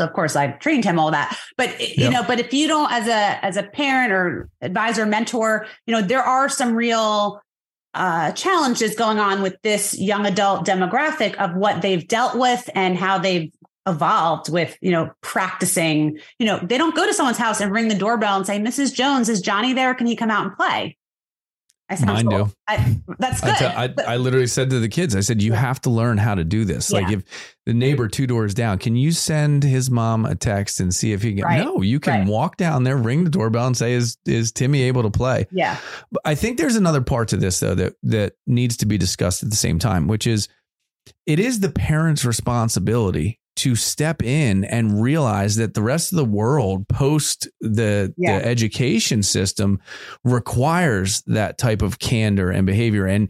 [0.00, 1.38] So of course I trained him all that.
[1.58, 1.98] But yep.
[1.98, 5.94] you know, but if you don't as a as a parent or advisor, mentor, you
[5.94, 7.42] know, there are some real
[7.92, 12.96] uh, challenges going on with this young adult demographic of what they've dealt with and
[12.96, 13.52] how they've
[13.86, 17.88] evolved with you know practicing you know they don't go to someone's house and ring
[17.88, 20.96] the doorbell and say mrs jones is johnny there can he come out and play
[21.90, 22.44] I Mine cool.
[22.44, 22.52] do.
[22.68, 23.50] I, that's good.
[23.50, 26.18] I, t- I, I literally said to the kids, I said, you have to learn
[26.18, 26.92] how to do this.
[26.92, 27.00] Yeah.
[27.00, 30.94] Like if the neighbor two doors down, can you send his mom a text and
[30.94, 31.44] see if he can?
[31.44, 31.64] Right.
[31.64, 32.28] No, you can right.
[32.28, 35.78] walk down there, ring the doorbell, and say, "Is is Timmy able to play?" Yeah.
[36.12, 39.42] But I think there's another part to this though that that needs to be discussed
[39.42, 40.48] at the same time, which is
[41.26, 46.24] it is the parent's responsibility to step in and realize that the rest of the
[46.24, 48.38] world post the, yeah.
[48.38, 49.80] the education system
[50.24, 53.06] requires that type of candor and behavior.
[53.06, 53.28] And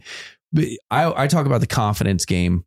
[0.89, 2.65] I, I talk about the confidence game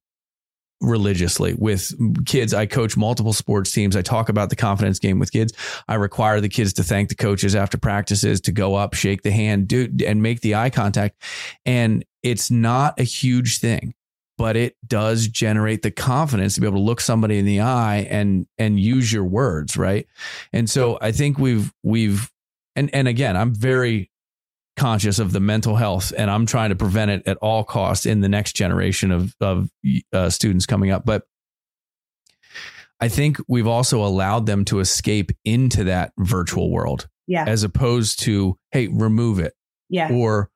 [0.83, 1.95] religiously with
[2.27, 2.53] kids.
[2.53, 3.97] I coach multiple sports teams.
[3.97, 5.55] I talk about the confidence game with kids.
[5.89, 9.31] I require the kids to thank the coaches after practices, to go up, shake the
[9.31, 11.23] hand, do and make the eye contact.
[11.65, 13.95] And it's not a huge thing,
[14.37, 18.07] but it does generate the confidence to be able to look somebody in the eye
[18.11, 20.07] and and use your words, right?
[20.53, 22.31] And so I think we've we've
[22.77, 24.11] and and again, I'm very
[24.77, 28.21] conscious of the mental health and I'm trying to prevent it at all costs in
[28.21, 29.71] the next generation of of
[30.13, 31.23] uh, students coming up but
[33.01, 37.45] I think we've also allowed them to escape into that virtual world yeah.
[37.47, 39.55] as opposed to hey remove it
[39.89, 40.13] yeah.
[40.13, 40.51] or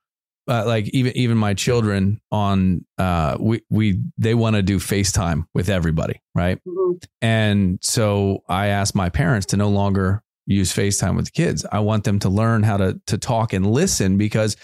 [0.48, 5.46] uh, like even even my children on uh we we they want to do FaceTime
[5.54, 6.96] with everybody right mm-hmm.
[7.20, 11.66] and so I asked my parents to no longer use FaceTime with the kids.
[11.70, 14.56] I want them to learn how to to talk and listen because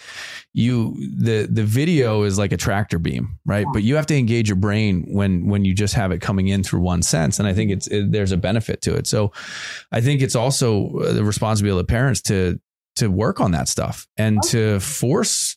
[0.55, 3.67] you the the video is like a tractor beam, right?
[3.73, 6.63] But you have to engage your brain when when you just have it coming in
[6.63, 9.07] through one sense, and I think it's it, there's a benefit to it.
[9.07, 9.33] So
[9.93, 12.59] I think it's also the responsibility of parents to
[12.97, 15.57] to work on that stuff and to force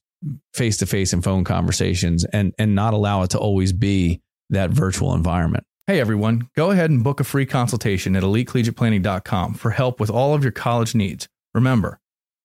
[0.54, 4.72] face to face and phone conversations and and not allow it to always be that
[4.72, 5.64] virtual environment.
[5.86, 10.34] Hey everyone, go ahead and book a free consultation at elitecollegiateplanning.com for help with all
[10.34, 11.28] of your college needs.
[11.54, 12.00] Remember,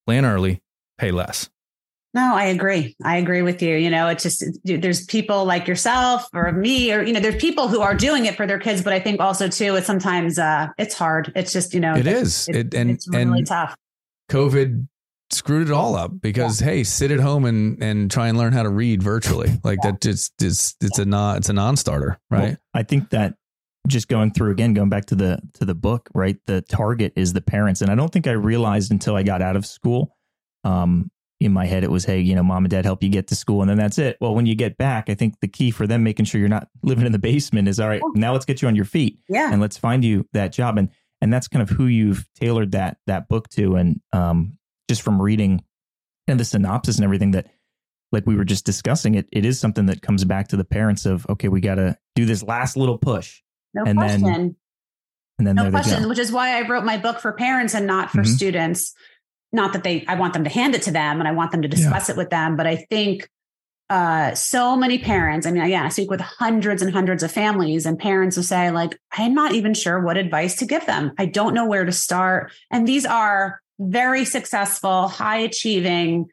[0.07, 0.63] plan early,
[0.99, 1.49] pay less.
[2.15, 2.95] No, I agree.
[3.03, 3.75] I agree with you.
[3.77, 7.69] You know, it's just there's people like yourself or me, or you know, there's people
[7.69, 10.69] who are doing it for their kids, but I think also too, it's sometimes uh
[10.77, 11.33] it's hard.
[11.35, 13.75] It's just you know, it is, it, it, and it's really and tough.
[14.31, 14.87] COVID
[15.33, 16.69] screwed it all up because yeah.
[16.69, 19.51] hey, sit at home and and try and learn how to read virtually.
[19.65, 19.93] Like yeah.
[19.93, 22.51] that just it's it's a non it's a non-starter, right?
[22.51, 23.35] Well, I think that
[23.87, 26.37] just going through again going back to the to the book, right?
[26.47, 29.55] The target is the parents and I don't think I realized until I got out
[29.57, 30.17] of school
[30.65, 33.29] um in my head it was hey, you know, mom and dad help you get
[33.29, 34.17] to school and then that's it.
[34.21, 36.69] Well, when you get back, I think the key for them making sure you're not
[36.83, 39.19] living in the basement is all right, now let's get you on your feet.
[39.29, 39.53] Yeah.
[39.53, 40.89] And let's find you that job and
[41.21, 44.59] and that's kind of who you've tailored that that book to and um
[44.93, 45.65] just from reading
[46.29, 47.47] and the synopsis and everything that
[48.13, 51.07] like we were just discussing it it is something that comes back to the parents
[51.07, 53.41] of okay we got to do this last little push.
[53.73, 54.23] No and question.
[54.23, 54.57] then
[55.39, 58.11] and then no question which is why i wrote my book for parents and not
[58.11, 58.27] for Mhm.
[58.37, 58.93] students.
[59.51, 61.63] Not that they i want them to hand it to them and i want them
[61.63, 63.29] to discuss it with them but i think
[63.89, 67.87] uh, so many parents i mean again i speak with hundreds and hundreds of families
[67.87, 71.13] and parents will say like i'm not even sure what advice to give them.
[71.19, 72.53] I don't know where to start.
[72.71, 76.27] And these are very successful high achieving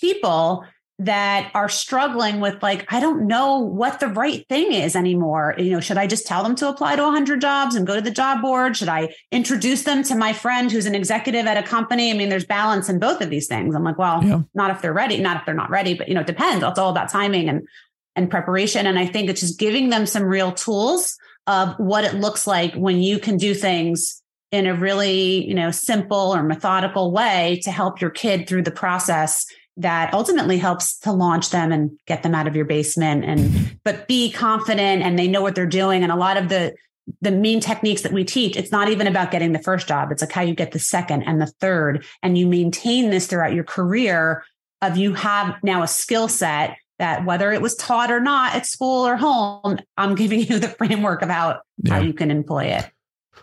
[0.00, 0.64] people
[1.00, 5.54] that are struggling with like i don't know what the right thing is anymore.
[5.56, 8.00] You know should i just tell them to apply to 100 jobs and go to
[8.00, 8.76] the job board?
[8.76, 12.10] Should i introduce them to my friend who's an executive at a company?
[12.10, 13.76] I mean there's balance in both of these things.
[13.76, 14.40] I'm like well Yeah.
[14.54, 16.64] not if they're ready not if they're not ready but you know it depends.
[16.64, 17.68] It's all about timing and
[18.16, 18.84] and preparation.
[18.88, 22.74] And i think it's just giving them some real tools of what it looks like
[22.74, 24.20] when you can do things
[24.50, 28.70] in a really you know simple or methodical way to help your kid through the
[28.70, 29.46] process
[29.78, 34.08] that ultimately helps to launch them and get them out of your basement and but
[34.08, 36.02] be confident and they know what they're doing.
[36.02, 36.74] And a lot of the
[37.22, 40.10] the main techniques that we teach it's not even about getting the first job.
[40.12, 42.04] It's like how you get the second and the third.
[42.22, 44.44] And you maintain this throughout your career
[44.82, 48.66] of you have now a skill set that whether it was taught or not at
[48.66, 52.02] school or home i'm giving you the framework about how Yeah.
[52.02, 52.90] you can employ it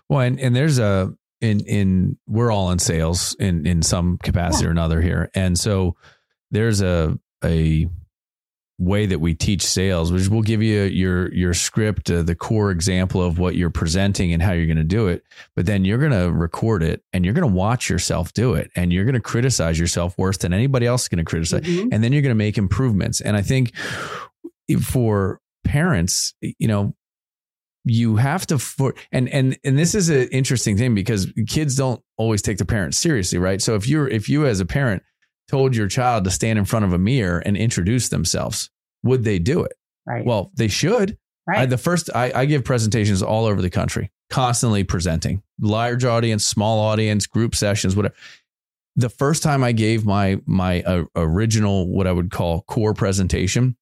[0.09, 4.67] Well, and, and there's a in in we're all in sales in in some capacity
[4.67, 5.95] or another here, and so
[6.51, 7.87] there's a a
[8.77, 12.71] way that we teach sales, which will give you your your script, uh, the core
[12.71, 15.23] example of what you're presenting and how you're going to do it.
[15.55, 18.71] But then you're going to record it and you're going to watch yourself do it,
[18.75, 21.89] and you're going to criticize yourself worse than anybody else is going to criticize Mhm.
[21.93, 23.21] and then you're going to make improvements.
[23.21, 23.71] And I think
[24.81, 26.95] for parents, you know,
[27.85, 32.01] you have to for and and and this is an interesting thing because kids don't
[32.17, 33.61] always take the parents seriously, right?
[33.61, 35.03] So if you're if you as a parent
[35.47, 38.69] told your child to stand in front of a mirror and introduce themselves,
[39.03, 39.73] would they do it?
[40.05, 41.17] right Well, they should.
[41.47, 46.05] right I, the first, I, I give presentations all over the country, constantly presenting, large
[46.05, 48.15] audience, small audience, group sessions, whatever.
[48.97, 53.75] The first time I gave my my uh, original, what I would call core presentation,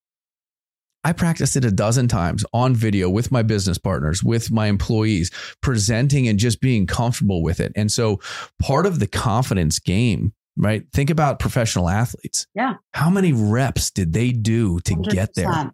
[1.03, 5.31] I practiced it a dozen times on video with my business partners, with my employees,
[5.61, 7.71] presenting and just being comfortable with it.
[7.75, 8.19] And so,
[8.61, 10.83] part of the confidence game, right?
[10.93, 12.47] Think about professional athletes.
[12.55, 12.75] Yeah.
[12.93, 15.71] How many reps did they do to get there?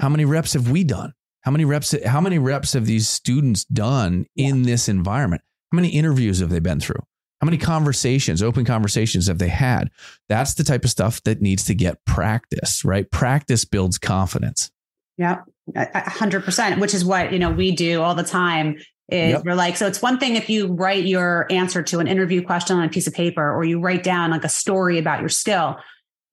[0.00, 1.12] How many reps have we done?
[1.42, 1.94] How many reps?
[2.04, 5.42] How many reps have these students done in this environment?
[5.72, 7.02] How many interviews have they been through?
[7.40, 9.90] How many conversations, open conversations have they had?
[10.28, 13.08] That's the type of stuff that needs to get practice, right?
[13.10, 14.70] Practice builds confidence.
[15.16, 15.42] Yeah.
[15.76, 19.44] hundred percent, which is what, you know, we do all the time is yep.
[19.44, 22.76] we're like, so it's one thing if you write your answer to an interview question
[22.76, 25.78] on a piece of paper or you write down like a story about your skill,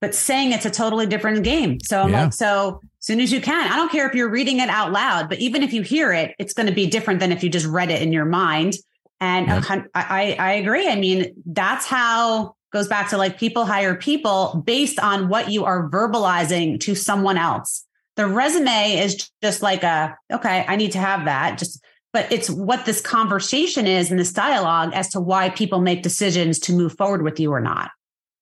[0.01, 1.79] but saying it's a totally different game.
[1.81, 2.23] So I'm yeah.
[2.25, 4.91] like, so as soon as you can, I don't care if you're reading it out
[4.91, 7.49] loud, but even if you hear it, it's going to be different than if you
[7.49, 8.73] just read it in your mind.
[9.21, 9.87] And yep.
[9.95, 10.87] I, I agree.
[10.87, 15.63] I mean, that's how goes back to like people hire people based on what you
[15.63, 17.85] are verbalizing to someone else.
[18.17, 21.57] The resume is just like a, okay, I need to have that.
[21.57, 26.01] Just but it's what this conversation is and this dialogue as to why people make
[26.01, 27.91] decisions to move forward with you or not.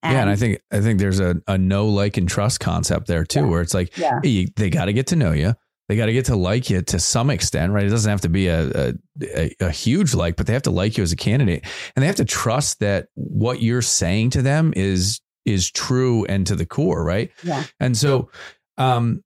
[0.03, 3.07] And, yeah, and I think I think there's a, a know like and trust concept
[3.07, 4.19] there too, yeah, where it's like yeah.
[4.21, 5.55] hey, they got to get to know you,
[5.89, 7.85] they got to get to like you to some extent, right?
[7.85, 10.97] It doesn't have to be a, a, a huge like, but they have to like
[10.97, 11.65] you as a candidate,
[11.95, 16.47] and they have to trust that what you're saying to them is is true and
[16.47, 17.31] to the core, right?
[17.43, 17.63] Yeah.
[17.79, 18.29] And so,
[18.77, 19.23] um,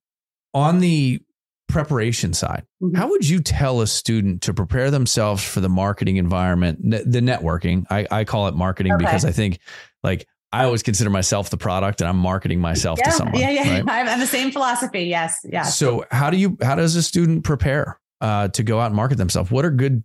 [0.52, 1.20] on the
[1.68, 2.96] preparation side, mm-hmm.
[2.96, 7.84] how would you tell a student to prepare themselves for the marketing environment, the networking?
[7.90, 9.04] I, I call it marketing okay.
[9.04, 9.60] because I think
[10.02, 13.40] like I always consider myself the product and I'm marketing myself yeah, to someone.
[13.40, 13.80] Yeah, yeah.
[13.80, 13.88] Right?
[13.88, 15.02] I have the same philosophy.
[15.04, 15.40] Yes.
[15.44, 15.64] Yeah.
[15.64, 19.18] So how do you, how does a student prepare uh, to go out and market
[19.18, 19.50] themselves?
[19.50, 20.02] What are good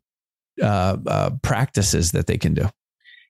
[0.61, 2.67] uh, uh, practices that they can do?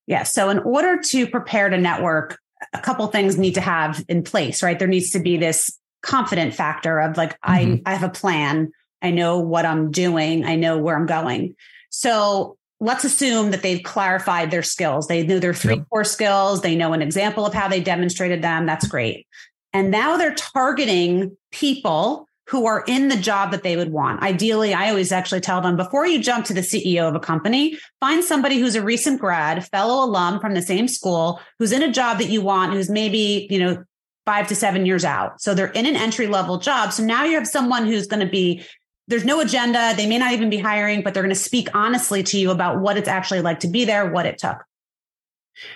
[0.07, 0.23] Yeah.
[0.23, 2.39] So in order to prepare to network,
[2.73, 4.77] a couple things need to have in place, right?
[4.77, 7.85] There needs to be this confident factor of like mm-hmm.
[7.85, 8.71] I I have a plan.
[9.01, 10.45] I know what I'm doing.
[10.45, 11.55] I know where I'm going.
[11.89, 15.07] So let's assume that they've clarified their skills.
[15.07, 15.89] They know their three yep.
[15.89, 16.61] core skills.
[16.61, 18.65] They know an example of how they demonstrated them.
[18.65, 19.25] That's great.
[19.71, 24.21] And now they're targeting people who are in the job that they would want.
[24.21, 27.77] Ideally, I always actually tell them before you jump to the CEO of a company,
[28.01, 31.91] find somebody who's a recent grad, fellow alum from the same school, who's in a
[31.91, 33.81] job that you want, who's maybe, you know,
[34.25, 35.41] five to seven years out.
[35.41, 36.91] So they're in an entry level job.
[36.91, 38.61] So now you have someone who's going to be,
[39.07, 39.93] there's no agenda.
[39.95, 42.79] They may not even be hiring, but they're going to speak honestly to you about
[42.79, 44.63] what it's actually like to be there, what it took.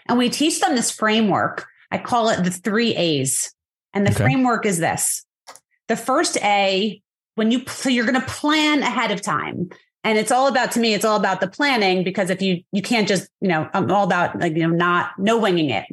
[0.08, 1.68] And we teach them this framework.
[1.92, 3.54] I call it the three A's.
[3.94, 4.24] And the okay.
[4.24, 5.26] framework is this
[5.88, 7.02] the first A,
[7.36, 9.70] when you, so you're going to plan ahead of time.
[10.04, 12.82] And it's all about, to me, it's all about the planning because if you, you
[12.82, 15.86] can't just, you know, I'm all about like, you know, not, no winging it.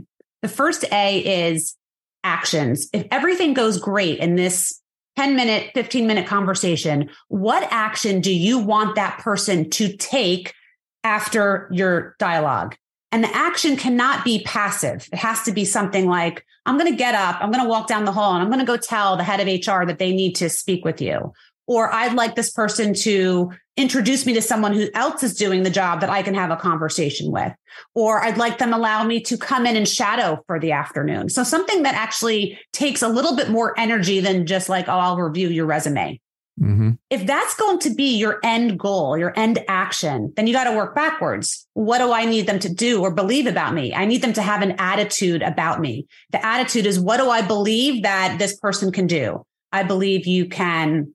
[0.43, 1.77] The first A is
[2.23, 2.89] actions.
[2.93, 4.81] If everything goes great in this
[5.17, 10.55] 10 minute, 15 minute conversation, what action do you want that person to take
[11.03, 12.77] after your dialogue?
[13.13, 15.09] And the action cannot be passive.
[15.13, 17.87] It has to be something like, I'm going to get up, I'm going to walk
[17.87, 20.13] down the hall, and I'm going to go tell the head of HR that they
[20.13, 21.33] need to speak with you
[21.67, 25.71] or I'd like this person to introduce me to someone who else is doing the
[25.71, 27.53] job that I can have a conversation with,
[27.95, 31.29] or I'd like them allow me to come in and shadow for the afternoon.
[31.29, 35.17] So something that actually takes a little bit more energy than just like, oh, I'll
[35.17, 36.21] review your resume.
[36.61, 36.91] Mm-hmm.
[37.11, 40.77] If that's going to be your end goal, your end action, then you got to
[40.77, 41.67] work backwards.
[41.73, 43.93] What do I need them to do or believe about me?
[43.93, 46.07] I need them to have an attitude about me.
[46.31, 49.45] The attitude is, what do I believe that this person can do?
[49.73, 51.14] I believe you can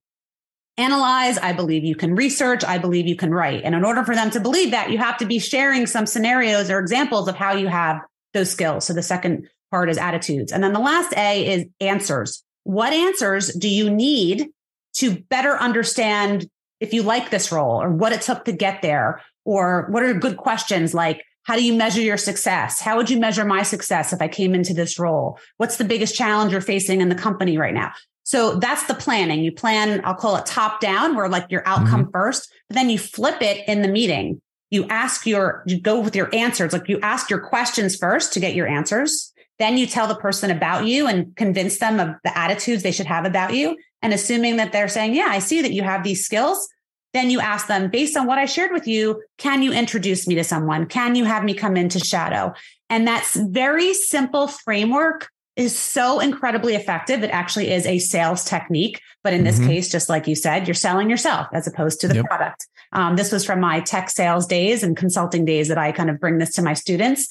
[0.79, 1.37] analyze.
[1.37, 2.63] I believe you can research.
[2.63, 3.63] I believe you can write.
[3.63, 6.69] And in order for them to believe that, you have to be sharing some scenarios
[6.69, 8.01] or examples of how you have
[8.33, 8.85] those skills.
[8.85, 10.51] So the second part is attitudes.
[10.51, 12.43] And then the last A is answers.
[12.63, 14.47] What answers do you need
[14.95, 19.21] to better understand if you like this role or what it took to get there?
[19.45, 22.79] Or what are good questions like, how do you measure your success?
[22.79, 25.39] How would you measure my success if I came into this role?
[25.57, 27.91] What's the biggest challenge you're facing in the company right now?
[28.29, 29.43] So that's the planning.
[29.43, 32.11] You plan, I'll call it top down, where like your outcome mm-hmm.
[32.11, 34.39] first, but then you flip it in the meeting.
[34.69, 36.71] You ask your, you go with your answers.
[36.71, 39.33] Like you ask your questions first to get your answers.
[39.57, 43.07] Then you tell the person about you and convince them of the attitudes they should
[43.07, 43.75] have about you.
[44.03, 46.69] And assuming that they're saying, yeah, I see that you have these skills.
[47.15, 50.35] Then you ask them, based on what I shared with you, can you introduce me
[50.35, 50.85] to someone?
[50.85, 52.53] Can you have me come into shadow?
[52.91, 55.29] And that's very simple framework
[55.59, 57.21] is so incredibly effective.
[57.21, 59.01] It actually is a sales technique.
[59.23, 59.67] But in this mm-hmm.
[59.67, 62.25] case, just like you said, you're selling yourself as opposed to the yep.
[62.25, 62.65] product.
[62.93, 66.19] Um, this was from my tech sales days and consulting days that I kind of
[66.19, 67.27] bring this to my students.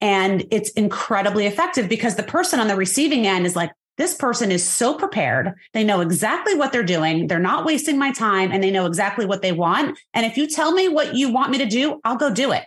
[0.00, 4.50] And it's incredibly effective because the person on the receiving end is like, this person
[4.50, 5.52] is so prepared.
[5.74, 7.26] They know exactly what they're doing.
[7.26, 9.98] They're not wasting my time and they know exactly what they want.
[10.14, 12.64] And if you tell me what you want me to do, I'll go do it.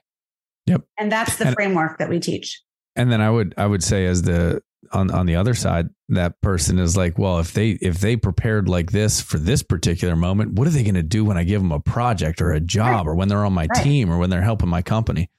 [0.67, 0.83] Yep.
[0.97, 2.61] And that's the and, framework that we teach.
[2.95, 6.39] And then I would I would say as the on on the other side that
[6.41, 10.53] person is like well if they if they prepared like this for this particular moment
[10.53, 13.05] what are they going to do when i give them a project or a job
[13.05, 13.11] right.
[13.11, 13.83] or when they're on my right.
[13.83, 15.29] team or when they're helping my company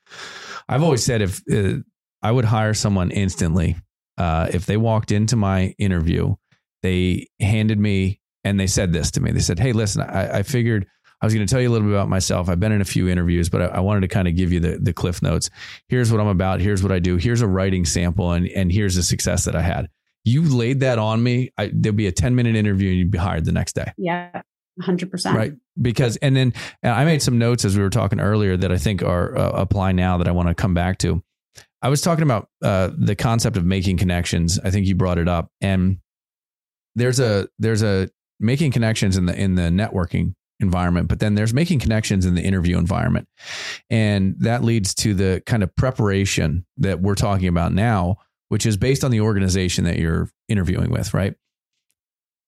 [0.69, 1.75] i've always said if uh,
[2.23, 3.77] i would hire someone instantly
[4.19, 6.35] uh, if they walked into my interview
[6.83, 9.33] they handed me and they said this to me.
[9.33, 10.87] They said, "Hey, listen, I, I figured."
[11.21, 12.49] I was going to tell you a little bit about myself.
[12.49, 14.61] I've been in a few interviews, but I, I, wanted to kind of give you
[14.61, 15.51] the, the cliff notes.
[15.89, 16.61] Here's what I'm about.
[16.61, 17.17] Here's what I do.
[17.17, 19.89] Here's a writing sample, and and here's the success that I had.
[20.25, 21.51] You laid that on me.
[21.59, 23.93] I, there'll be a 10 minute interview, and you'd be hired the next day.
[23.97, 24.43] Yeah,
[24.81, 25.37] hundred percent.
[25.37, 25.53] Right.
[25.81, 28.79] Because and then and I made some notes as we were talking earlier that I
[28.79, 31.23] think are uh, apply now that I want to come back to.
[31.83, 34.59] I was talking about uh, the concept of making connections.
[34.63, 35.99] I think you brought it up, and
[36.95, 41.55] there's a there's a making connections in the in the networking environment, but then there's
[41.55, 43.29] making connections in the interview environment.
[43.89, 48.17] And that leads to the kind of preparation that we're talking about now,
[48.49, 51.35] which is based on the organization that you're interviewing with, right?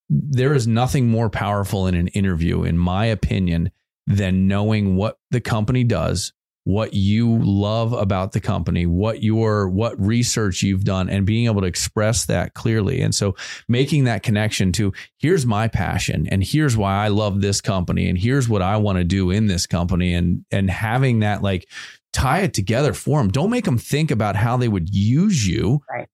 [0.09, 3.71] There is nothing more powerful in an interview, in my opinion,
[4.07, 6.33] than knowing what the company does,
[6.65, 11.61] what you love about the company, what your what research you've done and being able
[11.61, 13.01] to express that clearly.
[13.01, 13.35] And so
[13.69, 18.19] making that connection to here's my passion and here's why I love this company and
[18.19, 21.69] here's what I want to do in this company and and having that like
[22.13, 23.31] tie it together for them.
[23.31, 25.81] Don't make them think about how they would use you.
[25.91, 26.09] Right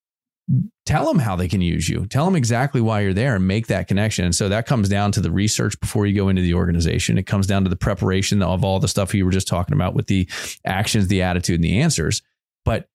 [0.87, 2.07] tell them how they can use you.
[2.07, 4.25] Tell them exactly why you're there and make that connection.
[4.25, 7.19] And so that comes down to the research before you go into the organization.
[7.19, 9.95] It comes down to the preparation of all the stuff you were just talking about
[9.95, 10.29] with the
[10.65, 12.23] actions, the attitude, and the answers.
[12.65, 12.89] But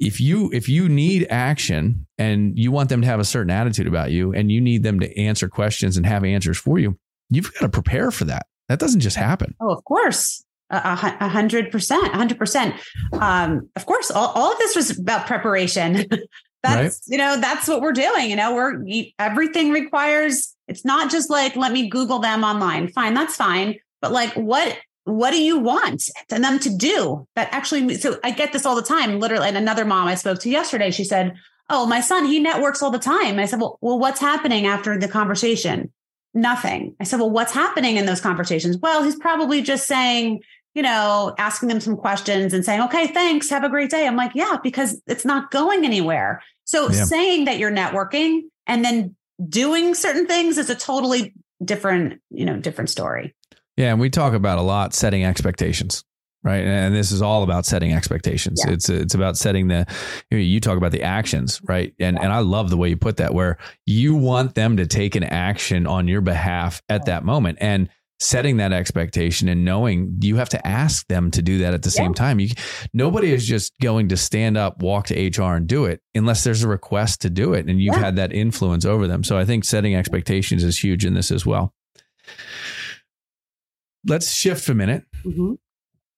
[0.00, 3.86] if you if you need action and you want them to have a certain attitude
[3.86, 6.98] about you and you need them to answer questions and have answers for you,
[7.30, 8.46] you've got to prepare for that.
[8.68, 9.54] That doesn't just happen.
[9.60, 10.44] Oh, of course.
[10.70, 12.74] A hundred percent, a hundred percent.
[13.14, 16.04] Um, of course, all, all of this was about preparation.
[16.62, 17.12] that's right?
[17.12, 18.84] you know that's what we're doing you know we're
[19.18, 22.88] everything requires it's not just like let me google them online.
[22.88, 27.26] Fine that's fine but like what what do you want them to do?
[27.34, 30.40] That actually so i get this all the time literally and another mom i spoke
[30.40, 31.34] to yesterday she said
[31.70, 33.38] oh my son he networks all the time.
[33.38, 35.92] I said well, well what's happening after the conversation?
[36.34, 36.94] Nothing.
[37.00, 38.76] I said well what's happening in those conversations?
[38.78, 40.42] Well he's probably just saying
[40.78, 44.06] you know, asking them some questions and saying, okay, thanks, have a great day.
[44.06, 46.40] I'm like, yeah, because it's not going anywhere.
[46.66, 47.02] So yeah.
[47.02, 49.16] saying that you're networking and then
[49.48, 53.34] doing certain things is a totally different, you know, different story.
[53.76, 53.90] Yeah.
[53.90, 56.04] And we talk about a lot setting expectations.
[56.44, 56.62] Right.
[56.62, 58.62] And this is all about setting expectations.
[58.64, 58.74] Yeah.
[58.74, 59.84] It's it's about setting the
[60.30, 61.92] you talk about the actions, right?
[61.98, 62.22] And yeah.
[62.22, 65.24] and I love the way you put that where you want them to take an
[65.24, 67.58] action on your behalf at that moment.
[67.60, 67.88] And
[68.20, 71.90] setting that expectation and knowing you have to ask them to do that at the
[71.90, 72.02] yeah.
[72.04, 72.40] same time.
[72.40, 72.50] You
[72.92, 76.62] nobody is just going to stand up, walk to HR and do it unless there's
[76.62, 78.00] a request to do it and you've yeah.
[78.00, 79.22] had that influence over them.
[79.22, 81.74] So I think setting expectations is huge in this as well.
[84.06, 85.04] Let's shift for a minute.
[85.24, 85.54] Mm-hmm.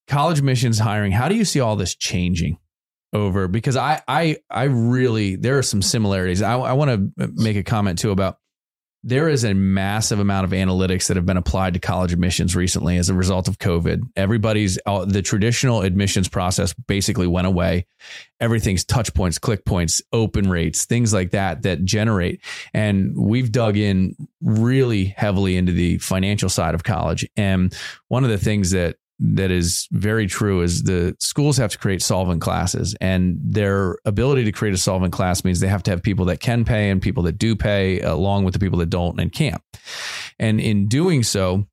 [0.07, 1.13] College missions hiring.
[1.13, 2.59] How do you see all this changing?
[3.13, 6.43] over because I I I really there are some similarities.
[6.43, 8.39] I, I want to make a comment too about
[9.03, 12.99] there is a massive amount of analytics that have been applied to college admissions recently
[12.99, 14.03] as a result of COVID.
[14.15, 17.87] Everybody's uh, the traditional admissions process basically went away.
[18.41, 22.41] Everything's touch points, click points, open rates, things like that that generate.
[22.75, 27.27] And we've dug in really heavily into the financial side of college.
[27.37, 27.75] And
[28.09, 32.03] one of the things that that is very true is the schools have to create
[32.03, 36.03] solvent classes and their ability to create a solvent class means they have to have
[36.03, 39.21] people that can pay and people that do pay along with the people that don't
[39.21, 39.61] and can't.
[40.39, 41.67] And in doing so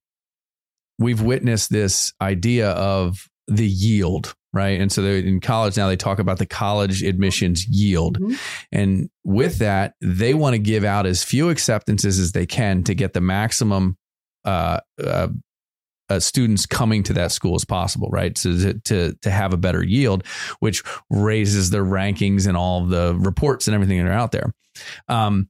[1.00, 4.80] we've witnessed this idea of the yield right?
[4.82, 8.20] And so in college now they talk about the college admissions yield.
[8.20, 8.36] Mm-hmm.
[8.72, 12.96] and with that they want to give out as few acceptances as they can to
[12.96, 13.98] get the maximum
[14.46, 15.28] uh, uh,
[16.10, 18.38] uh, students coming to that school as possible, right?
[18.38, 20.26] So to, to, to have a better yield,
[20.60, 24.54] which raises their rankings and all the reports and everything that are out there.
[25.08, 25.50] Um,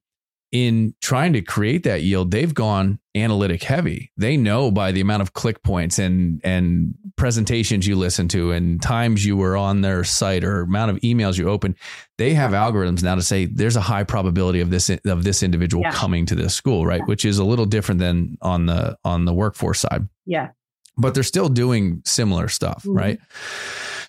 [0.52, 4.12] in trying to create that yield, they've gone analytic heavy.
[4.16, 8.82] They know by the amount of click points and and presentations you listen to and
[8.82, 11.76] times you were on their site or amount of emails you open,
[12.18, 15.84] they have algorithms now to say there's a high probability of this of this individual
[15.84, 15.92] yeah.
[15.92, 17.00] coming to this school, right?
[17.00, 17.06] Yeah.
[17.06, 20.08] Which is a little different than on the on the workforce side.
[20.26, 20.50] Yeah.
[20.98, 22.98] But they're still doing similar stuff, mm-hmm.
[22.98, 23.20] right?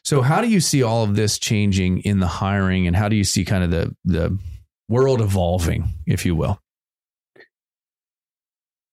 [0.05, 3.17] So how do you see all of this changing in the hiring and how do
[3.17, 4.39] you see kind of the the
[4.89, 6.61] world evolving, if you will?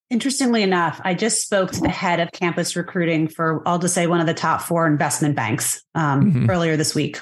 [0.08, 4.06] Interestingly enough, I just spoke to the head of campus recruiting for, I'll just say,
[4.06, 6.50] one of the top four investment banks um, mm-hmm.
[6.50, 7.18] earlier this week.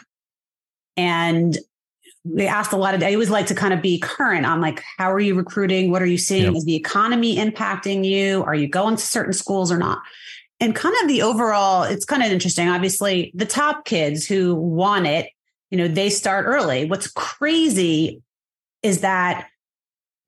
[0.96, 1.56] And
[2.26, 4.82] they asked a lot of, I always like to kind of be current on like,
[4.98, 5.90] how are you recruiting?
[5.90, 6.44] What are you seeing?
[6.44, 6.56] Yep.
[6.56, 8.42] Is the economy impacting you?
[8.44, 10.00] Are you going to certain schools or not?
[10.60, 12.68] And kind of the overall, it's kind of interesting.
[12.68, 15.30] Obviously, the top kids who want it,
[15.70, 16.84] you know, they start early.
[16.84, 18.22] What's crazy
[18.84, 19.48] is that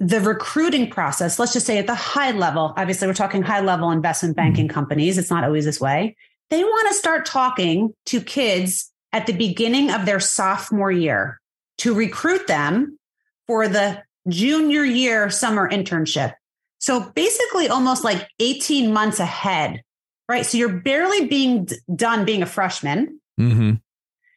[0.00, 3.90] the recruiting process, let's just say at the high level, obviously we're talking high level
[3.90, 4.46] investment Mm-hmm.
[4.46, 5.16] banking companies.
[5.18, 6.16] It's not always this way.
[6.50, 11.40] They want to start talking to kids at the beginning of their sophomore year
[11.78, 12.98] to recruit them
[13.46, 16.34] for the junior year summer internship.
[16.78, 19.82] So basically almost like 18 months ahead,
[20.28, 20.44] right?
[20.44, 23.20] So you're barely being done being a freshman.
[23.38, 23.74] hmm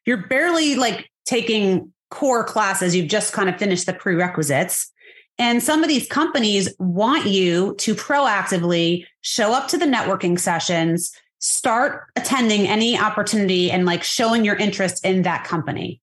[0.06, 2.96] You're barely like taking core classes.
[2.96, 4.92] You've just kind of finished the prerequisites.
[5.38, 11.14] And some of these companies want you to proactively show up to the networking sessions,
[11.40, 16.02] start attending any opportunity and like showing your interest in that company,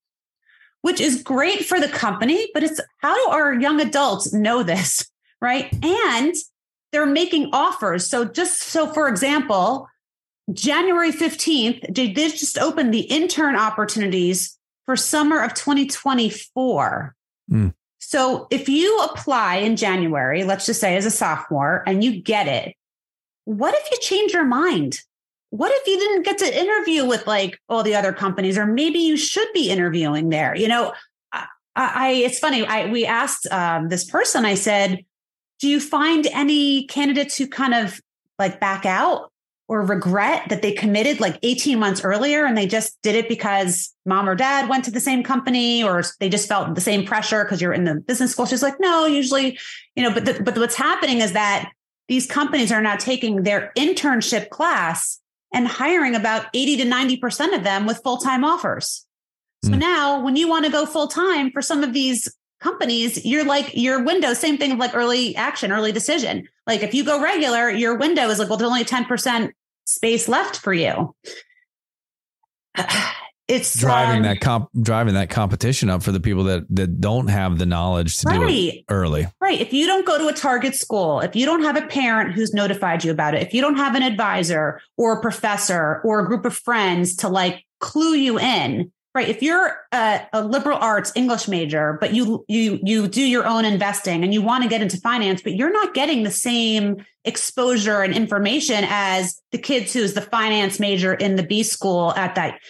[0.81, 2.49] which is great for the company.
[2.55, 5.07] But it's how do our young adults know this?
[5.39, 5.71] Right.
[5.85, 6.35] And
[6.93, 8.09] they're making offers.
[8.09, 9.87] So, just so for example,
[10.51, 14.56] January 15th, they just opened the intern opportunities
[14.87, 17.15] for summer of 2024.
[17.51, 17.75] Mm.
[17.99, 22.47] So if you apply in January, let's just say as a sophomore, and you get
[22.47, 22.75] it,
[23.45, 25.01] what if you change your mind?
[25.51, 28.99] What if you didn't get to interview with like all the other companies, or maybe
[28.99, 30.57] you should be interviewing there?
[30.57, 30.93] You know,
[31.33, 32.65] I, I it's funny.
[32.65, 34.45] I we asked um, this person.
[34.45, 35.05] I said,
[35.61, 38.01] "Do you find any candidates who kind of
[38.39, 39.33] like back out
[39.69, 43.93] or regret that they committed like 18 months earlier and they just did it because
[44.05, 47.43] mom or dad went to the same company or they just felt the same pressure
[47.43, 48.47] because you're in the business school.
[48.47, 49.59] She's like, no, usually,
[49.97, 51.73] you know, but, the, but what's happening is that
[52.09, 55.21] these companies are now taking their internship class
[55.53, 59.05] and hiring about 80 to 90% of them with full-time offers.
[59.65, 59.79] So Mm.
[59.79, 64.03] now when you want to go full-time for some of these companies, you're like your
[64.03, 66.49] window, same thing of like early action, early decision.
[66.67, 69.53] Like if you go regular, your window is like, well, there's only 10%
[69.85, 71.15] space left for you.
[73.49, 77.29] It's Driving um, that comp, driving that competition up for the people that that don't
[77.29, 79.29] have the knowledge to do it early.
[79.41, 79.61] Right.
[79.61, 82.53] If you don't go to a target school, if you don't have a parent who's
[82.53, 86.27] notified you about it, if you don't have an advisor or a professor or a
[86.27, 89.29] group of friends to like clue you in, right?
[89.31, 93.65] If you're a, a liberal arts English major, but you you you do your own
[93.65, 98.03] investing and you want to get into finance, but you're not getting the same exposure
[98.03, 102.61] and information as the kids who's the finance major in the B school at that.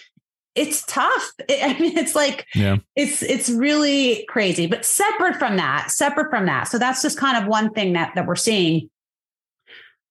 [0.55, 1.31] It's tough.
[1.51, 2.77] I mean, it's like Yeah.
[2.95, 7.37] it's it's really crazy but separate from that separate from that so that's just kind
[7.37, 8.89] of one thing that that we're seeing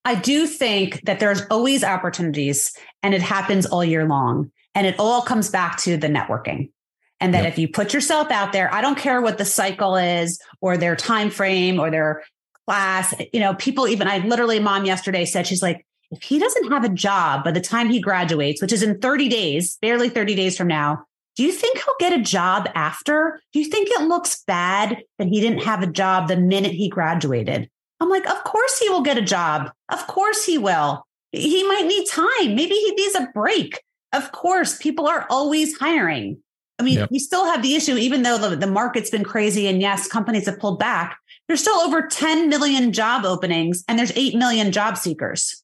[0.04, 2.72] i do think that there's always opportunities
[3.02, 6.70] and it happens all year long and it all comes back to the networking
[7.18, 7.52] and that Yep.
[7.52, 10.94] if you put yourself out there i don't care what the cycle is or their
[10.94, 12.22] time frame or their
[12.66, 16.70] class you know people even i literally mom yesterday said she's like if he doesn't
[16.70, 20.36] have a job by the time he graduates which is in 30 days barely 30
[20.36, 21.04] days from now
[21.36, 23.38] do you think he'll get a job after?
[23.52, 26.88] Do you think it looks bad that he didn't have a job the minute he
[26.88, 27.68] graduated?
[28.00, 29.70] I'm like, of course he will get a job.
[29.90, 31.04] Of course he will.
[31.32, 32.54] He might need time.
[32.54, 33.82] Maybe he needs a break.
[34.16, 36.38] Of course, people are always hiring.
[36.78, 37.10] I mean, Yep.
[37.10, 40.46] we still have the issue, even though the, the market's been crazy and yes, companies
[40.46, 44.96] have pulled back, there's still over 10 million job openings and there's 8 million job
[44.98, 45.62] seekers.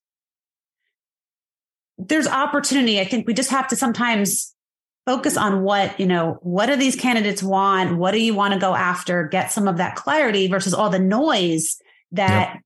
[1.98, 3.00] There's opportunity.
[3.00, 4.54] I think we just have to sometimes
[5.06, 8.60] focus on what you know what do these candidates want what do you want to
[8.60, 11.76] go after get some of that clarity versus all the noise
[12.12, 12.62] that it-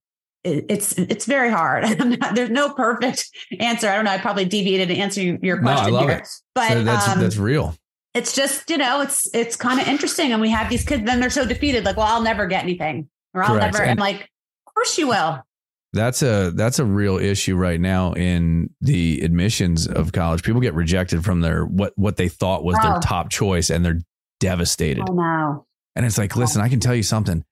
[0.46, 1.84] it's it's very hard
[2.20, 3.28] not- there's no perfect
[3.60, 6.28] answer i don't know i probably deviated to answer your No, question love here it.
[6.54, 7.74] but So that's um, that's real.
[8.14, 11.20] it's just you know it's it's kind of interesting and we have these kids then
[11.20, 13.74] they're so defeated like well i'll never get anything or i'll Correct.
[13.74, 14.20] never i'm like
[14.66, 15.42] of course you will
[15.92, 20.42] That's a that's a real issue right now in the admissions of college.
[20.42, 23.00] People get rejected from their what what they thought was their Oh.
[23.00, 24.00] top choice, and they're
[24.40, 25.04] devastated.
[25.08, 27.42] oh no And it's like, listen, I can tell you something.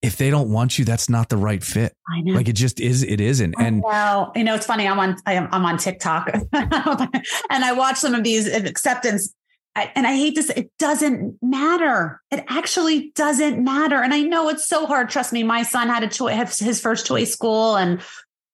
[0.00, 1.92] If they don't want you, that's not the right fit.
[2.08, 3.02] i know Like it just is.
[3.02, 3.54] It isn't.
[3.58, 4.86] And well, you know, it's funny.
[4.86, 9.34] I'm on I'm, I'm on TikTok, and I watch some of these acceptance.
[9.74, 12.20] And I hate to say, it doesn't matter.
[12.32, 14.02] It actually doesn't matter.
[14.02, 15.08] And I know it's so hard.
[15.08, 18.00] Trust me, my son had a choice, his first choice school, and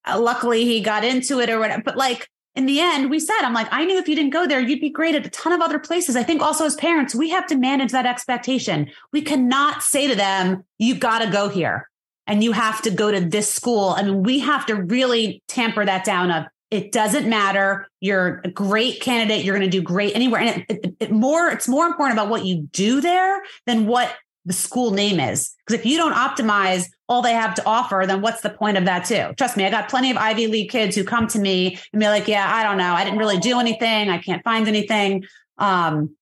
[0.05, 1.81] uh, luckily he got into it or whatever.
[1.83, 4.47] But like in the end, we said, I'm like, I knew if you didn't go
[4.47, 6.15] there, you'd be great at a ton of other places.
[6.15, 8.89] I think also as parents, we have to manage that expectation.
[9.11, 11.89] We cannot say to them, you got to go here
[12.27, 13.89] and you have to go to this school.
[13.89, 17.87] I mean, we have to really tamper that down of it doesn't matter.
[17.99, 19.45] You're a great candidate.
[19.45, 20.41] You're going to do great anywhere.
[20.41, 24.13] And it, it, it more, it's more important about what you do there than what
[24.45, 25.53] the school name is.
[25.65, 28.85] Because if you don't optimize all they have to offer, then what's the point of
[28.85, 29.33] that too?
[29.37, 32.07] Trust me, I got plenty of Ivy League kids who come to me and be
[32.07, 32.93] like, yeah, I don't know.
[32.93, 34.09] I didn't really do anything.
[34.09, 35.23] I can't find anything.
[35.57, 36.15] Um,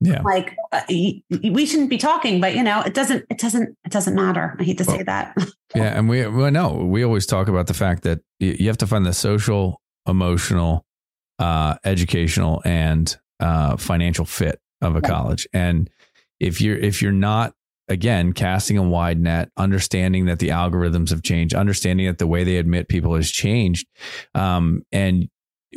[0.00, 0.20] Yeah.
[0.22, 4.14] Like uh, we shouldn't be talking, but you know, it doesn't, it doesn't, it doesn't
[4.16, 4.56] matter.
[4.58, 5.36] I hate to say that.
[5.74, 5.96] Yeah.
[5.98, 9.06] And we, well, no, we always talk about the fact that you have to find
[9.06, 10.84] the social, emotional,
[11.38, 15.10] uh, educational, and uh, financial fit of a Right.
[15.10, 15.48] college.
[15.54, 15.88] And
[16.42, 17.54] if you're, if you're not,
[17.88, 22.42] again, casting a wide net, understanding that the algorithms have changed, understanding that the way
[22.42, 23.86] they admit people has changed.
[24.34, 25.28] Um, and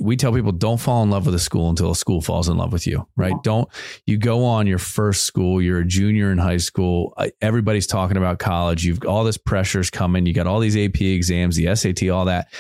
[0.02, 2.58] we tell people don't fall in love with a school until a school falls in
[2.58, 3.32] love with you, right?
[3.32, 3.40] Yeah.
[3.44, 3.70] Don't
[4.06, 8.18] you go on your first school, you're a junior in high school, uh, everybody's talking
[8.18, 12.10] about college, you've all this pressure's coming, you got all these AP exams, the SAT,
[12.10, 12.52] all that.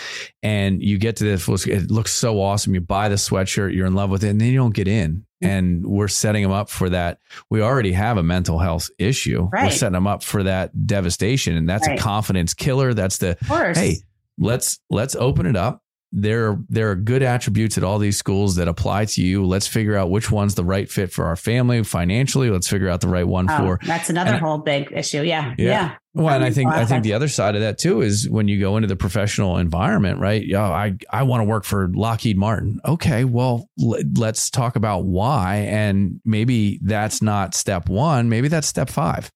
[0.43, 2.73] And you get to this, it looks so awesome.
[2.73, 5.25] You buy the sweatshirt, you're in love with it, and then you don't get in.
[5.45, 5.57] Mm-hmm.
[5.57, 7.19] And we're setting them up for that.
[7.49, 9.49] We already have a mental health issue.
[9.51, 11.55] We're setting them up for that devastation.
[11.55, 11.99] And that's Right.
[11.99, 12.93] a confidence killer.
[12.93, 13.37] That's the
[13.77, 13.97] hey
[14.37, 15.81] let's let's open it up
[16.17, 19.95] there there are good attributes at all these schools that apply to you let's figure
[19.97, 23.27] out which one's the right fit for our family financially let's figure out the right
[23.27, 25.23] one Oh, for that's another and- whole big issue.
[25.23, 25.53] Yeah.
[25.57, 25.65] Yeah.
[25.69, 25.95] Yeah.
[26.13, 28.59] well and i think i think the other side of that too is when you
[28.59, 32.79] go into the professional environment right yeah i i want to work for lockheed martin
[32.85, 38.67] okay well l- let's talk about why and maybe that's not step one maybe that's
[38.67, 39.29] step five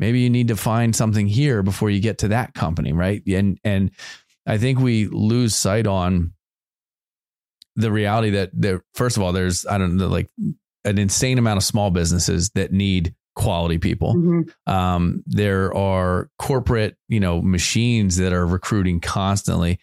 [0.00, 3.58] maybe you need to find something here before you get to that company right and
[3.62, 3.92] and
[4.46, 6.32] i think we lose sight on
[7.76, 10.28] the reality that there first of all there's i don't know like
[10.84, 14.14] an insane amount of small businesses that need quality people.
[14.14, 14.48] Mhm.
[14.66, 19.80] um, there are corporate you know machines that are recruiting constantly.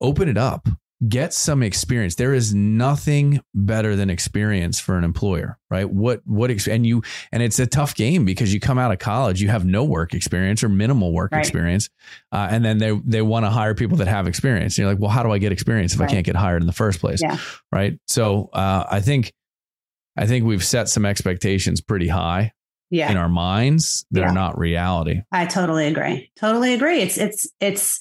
[0.00, 0.68] Open it up
[1.08, 6.48] get some experience there is nothing better than experience for an employer right what what
[6.68, 9.64] and you and it's a tough game because you come out of college you have
[9.64, 11.40] no work experience or minimal work Right.
[11.40, 11.88] experience
[12.30, 15.10] uh, and then they they want to hire people that have experience you're like well
[15.10, 17.36] how do i get experience if i can't get hired in the first place Yeah.
[17.72, 19.32] right so uh, i think
[20.16, 22.52] i think we've set some expectations pretty high
[22.90, 23.10] Yeah.
[23.10, 24.28] in our minds that Yeah.
[24.30, 25.22] are not reality.
[25.32, 26.30] I totally agree.
[26.38, 27.00] Totally agree.
[27.00, 28.00] It's it's it's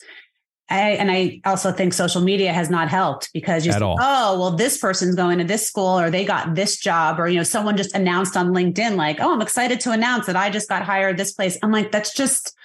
[0.71, 4.51] I, and I also think social media has not helped because you say, oh well
[4.51, 7.77] this person's going to this school or they got this job or you know someone
[7.77, 11.17] just announced on LinkedIn like oh I'm excited to announce that I just got hired
[11.17, 11.57] this place.
[11.61, 12.55] I'm like that's just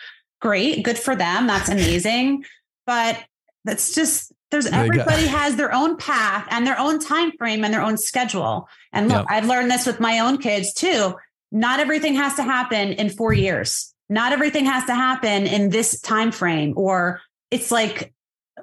[0.40, 0.82] great.
[0.84, 1.46] Good for them.
[1.46, 2.44] That's amazing.
[2.86, 3.18] But
[3.64, 7.64] that's just there's They got- everybody has their own path and their own time frame
[7.64, 8.68] and their own schedule.
[8.92, 9.26] And look Yep.
[9.28, 11.14] I've learned this with my own kids too.
[11.50, 13.92] Not everything has to happen in 4 years.
[14.08, 17.20] Not everything has to happen in this time frame or
[17.50, 18.12] it's like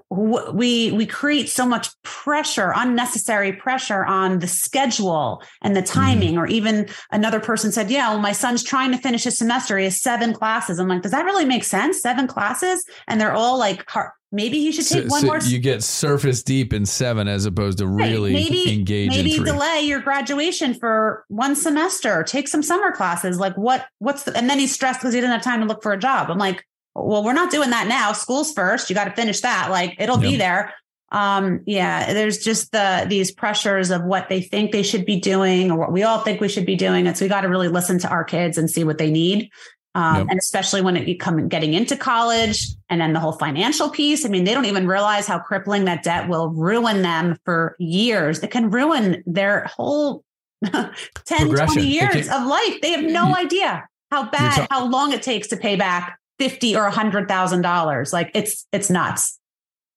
[0.09, 5.91] we we create so much pressure unnecessary pressure on the schedule and the mm.
[5.91, 9.77] timing or even another person said yeah well my son's trying to finish his semester.
[9.77, 10.79] He has seven classes.
[10.79, 12.01] I'm like does that really make sense?
[12.01, 12.83] Seven classes?
[13.07, 13.87] And they're all like
[14.31, 17.45] maybe he should take So- one so more you get surface deep in seven as
[17.45, 18.11] opposed to Right.
[18.11, 22.23] really maybe engage maybe delay your graduation for one semester.
[22.23, 23.37] Take some summer classes.
[23.37, 25.83] Like what what's the and then he's stressed because he doesn't have time to look
[25.83, 26.29] for a job.
[26.29, 26.65] I'm like
[26.95, 30.17] well we're not doing that now school's first you got to finish that like it'll
[30.17, 30.73] be there
[31.11, 35.71] um yeah there's just the these pressures of what they think they should be doing
[35.71, 37.67] or what we all think we should be doing and so we got to really
[37.67, 39.49] listen to our kids and see what they need
[39.95, 40.27] um, Yep.
[40.31, 44.25] and especially when it come getting into college and then the whole financial piece.
[44.25, 48.39] I mean, they don't even realize how crippling that debt will ruin them for years.
[48.39, 50.23] It can ruin their whole
[50.65, 52.81] 10, 20 years of life.
[52.81, 56.85] They have no idea how bad, how long it takes to pay back 50 or
[56.85, 58.11] a hundred thousand dollars.
[58.13, 59.39] Like it's, it's nuts.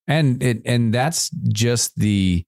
[0.09, 2.45] and it and that's just the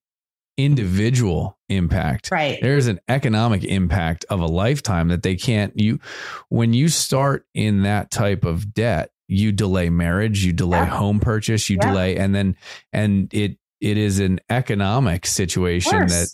[0.56, 2.30] individual impact.
[2.32, 2.58] Right.
[2.60, 6.00] There's an economic impact of a lifetime that they can't you
[6.48, 10.86] when you start in that type of debt, you delay marriage, you delay Yeah.
[10.86, 11.88] home purchase, you Yeah.
[11.90, 12.56] delay and then
[12.92, 16.28] and it it is an economic situation that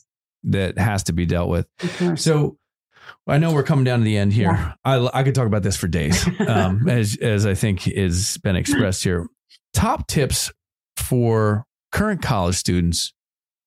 [0.45, 1.67] that has to be dealt with.
[2.19, 2.57] So
[3.27, 4.51] I know we're coming down to the end here.
[4.53, 4.73] Yeah.
[4.85, 8.57] I, I could talk about this for days, um, as as I think has been
[8.57, 9.27] expressed here.
[9.73, 10.53] Top tips
[10.97, 13.13] for current college students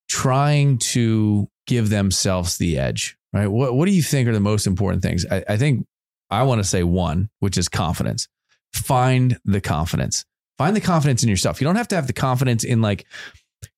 [0.10, 3.18] trying to give themselves the edge.
[3.34, 3.48] Right?
[3.48, 5.26] What What do you think are the most important things?
[5.30, 5.86] I, I think
[6.30, 8.28] I want to say one, which is confidence.
[8.74, 10.24] Find the confidence.
[10.58, 11.60] Find the confidence in yourself.
[11.62, 13.06] You don't have to have the confidence in like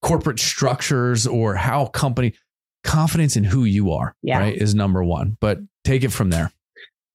[0.01, 2.33] corporate structures or how company
[2.83, 4.39] confidence in who you are Yeah.
[4.39, 5.59] right is number one but
[5.89, 6.51] take it from there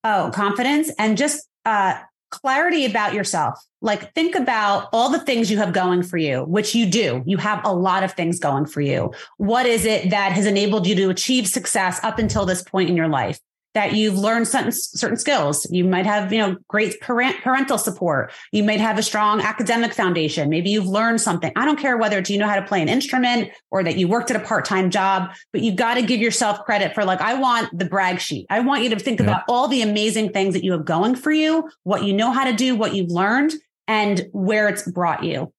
[0.05, 1.99] Oh, confidence and just uh,
[2.31, 3.59] clarity about yourself.
[3.81, 7.22] Like, think about all the things you have going for you, which you do.
[7.27, 9.12] You have a lot of things going for you.
[9.39, 12.97] What is it that has enabled you to achieve success up until this point in
[12.97, 13.41] your life?
[13.75, 15.66] That you've learned certain, certain skills.
[15.70, 18.33] You might have, you know, great parent, parental support.
[18.53, 20.49] You might have a strong academic foundation.
[20.49, 21.53] Maybe you've learned something.
[21.57, 24.07] I don't care whether it's you know how to play an instrument or that you
[24.07, 27.35] worked at a part-time job, but you've got to give yourself credit for like, I
[27.35, 28.47] want the brag sheet.
[28.49, 31.33] I want you to think about all the amazing things that you have going for
[31.33, 33.53] you, what you know how to do, what you've learned,
[33.89, 35.53] and where it's brought you.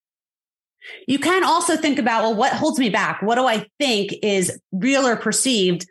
[1.07, 3.22] You can also think about, well, what holds me back?
[3.22, 5.86] What do I think is real or perceived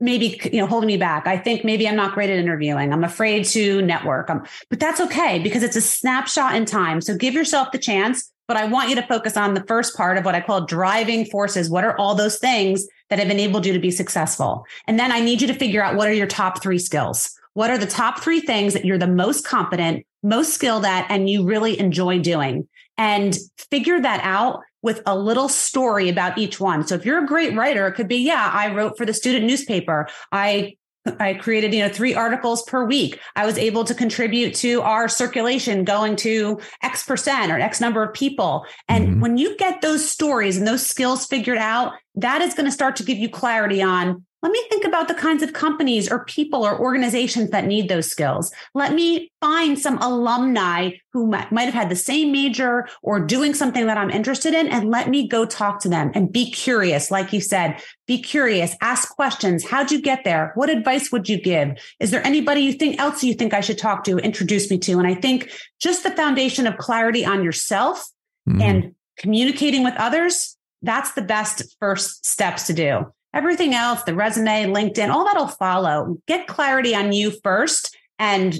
[0.00, 1.26] maybe you know holding me back.
[1.26, 2.92] I think maybe i'm not great at interviewing.
[2.92, 4.30] I'm afraid to network.
[4.30, 7.00] Um, but that's okay because it's a snapshot in time.
[7.00, 10.16] So give yourself the chance but i want you to focus on the first part
[10.16, 11.70] of what i call driving forces.
[11.70, 14.64] What are all those things that have enabled you to be successful?
[14.86, 17.30] And then i need you to figure out what are your top three skills?
[17.52, 21.28] What are the top three things that you're the most competent most skilled at and
[21.28, 22.66] you really enjoy doing?
[22.96, 23.36] And
[23.70, 26.86] figure that out with a little story about each one.
[26.86, 29.46] So if you're a great writer, it could be, yeah, I wrote for the student
[29.46, 30.08] newspaper.
[30.32, 30.76] I
[31.20, 33.18] I created, you know, three articles per week.
[33.34, 38.02] I was able to contribute to our circulation going to X percent or X number
[38.02, 38.66] of people.
[38.88, 39.20] And mm-hmm.
[39.20, 42.96] when you get those stories and those skills figured out, that is going to start
[42.96, 46.64] to give you clarity on let me think about the kinds of companies or people
[46.64, 48.52] or organizations that need those skills.
[48.72, 53.86] Let me find some alumni who might, have had the same major or doing something
[53.86, 57.10] that I'm interested in and let me go talk to them and be curious.
[57.10, 59.68] Like you said, be curious, ask questions.
[59.68, 60.52] How'd you get there?
[60.54, 61.76] What advice would you give?
[61.98, 64.92] Is there anybody you think else you think I should talk to, introduce me to?
[64.98, 68.08] And I think just the foundation of clarity on yourself
[68.48, 68.62] mm-hmm.
[68.62, 73.12] and communicating with others, that's the best first steps to do.
[73.34, 76.18] Everything else, the resume, LinkedIn, all that'll follow.
[76.26, 78.58] Get clarity on you first and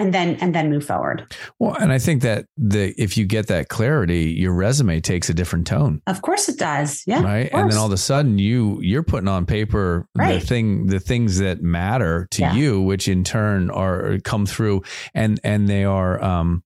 [0.00, 1.36] and then and then move forward.
[1.58, 5.34] Well, and I think that the if you get that clarity, your resume takes a
[5.34, 6.00] different tone.
[6.06, 7.02] Of course it does.
[7.06, 7.22] Yeah.
[7.22, 7.50] Right.
[7.52, 10.40] And then all of a sudden you you're putting on paper right.
[10.40, 12.54] the thing the things that matter to yeah.
[12.54, 16.64] you, which in turn are come through and and they are um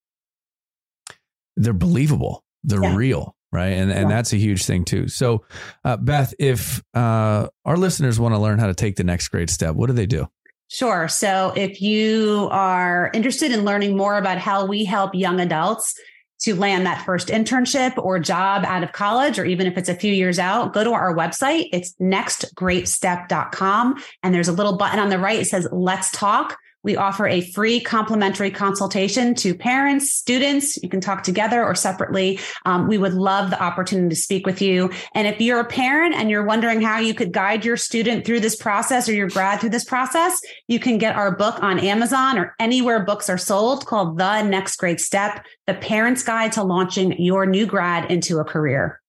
[1.56, 2.44] they're believable.
[2.62, 2.96] They're yeah.
[2.96, 3.72] real right?
[3.72, 5.08] And and that's a huge thing too.
[5.08, 5.44] So,
[5.84, 9.50] uh, Beth, if uh, our listeners want to learn how to take the next great
[9.50, 10.28] step, what do they do?
[10.68, 11.08] Sure.
[11.08, 15.94] So, if you are interested in learning more about how we help young adults
[16.40, 19.94] to land that first internship or job out of college, or even if it's a
[19.94, 21.68] few years out, go to our website.
[21.72, 24.02] It's nextgreatstep.com.
[24.22, 25.40] And there's a little button on the right.
[25.40, 26.58] It says, let's talk.
[26.84, 30.80] We offer a free complimentary consultation to parents, students.
[30.82, 32.38] You can talk together or separately.
[32.64, 34.90] Um, we would love the opportunity to speak with you.
[35.14, 38.40] And if you're a parent and you're wondering how you could guide your student through
[38.40, 42.38] this process or your grad through this process, you can get our book on Amazon
[42.38, 47.20] or anywhere books are sold called The Next Great Step, the parent's guide to launching
[47.20, 49.00] your new grad into a career.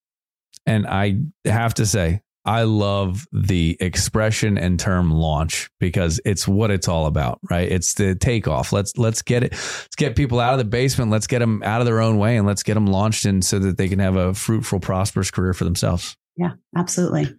[0.65, 6.69] And I have to say, I love the expression and term launch because it's what
[6.69, 7.71] it's all about, right?
[7.71, 8.71] It's the takeoff.
[8.71, 9.53] Let's let's get it.
[9.53, 11.09] Let's get people out of the basement.
[11.09, 13.57] Let's get them out of their own way and let's get them launched in so
[13.59, 16.15] that they can have a fruitful, prosperous career for themselves.
[16.37, 17.35] Yeah, absolutely.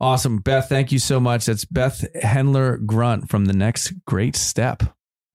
[0.00, 0.68] Awesome, Beth.
[0.68, 1.46] Thank you so much.
[1.46, 4.82] That's Beth Hendler Grunt from the Next Great Step.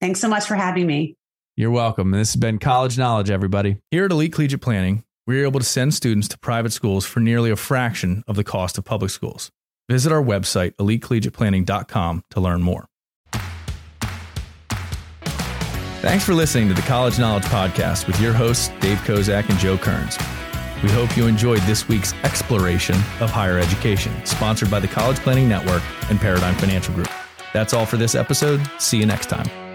[0.02, 1.16] Thanks so much for having me.
[1.56, 2.12] You're welcome.
[2.12, 3.78] This has been College Knowledge, everybody.
[3.90, 7.20] Here at Elite Collegiate Planning we are able to send students to private schools for
[7.20, 9.52] nearly a fraction of the cost of public schools.
[9.90, 12.88] Visit our website, elitecollegiateplanning.com, to learn more.
[16.02, 19.78] Thanks for listening to the College Knowledge Podcast with your hosts, Dave Kozak and Joe
[19.78, 20.18] Kearns.
[20.84, 25.50] We hope you enjoyed this week's exploration of higher education, sponsored by the College Planning
[25.50, 27.10] Network and Paradigm Financial Group.
[27.52, 28.62] That's all for this episode.
[28.78, 29.67] See you next time.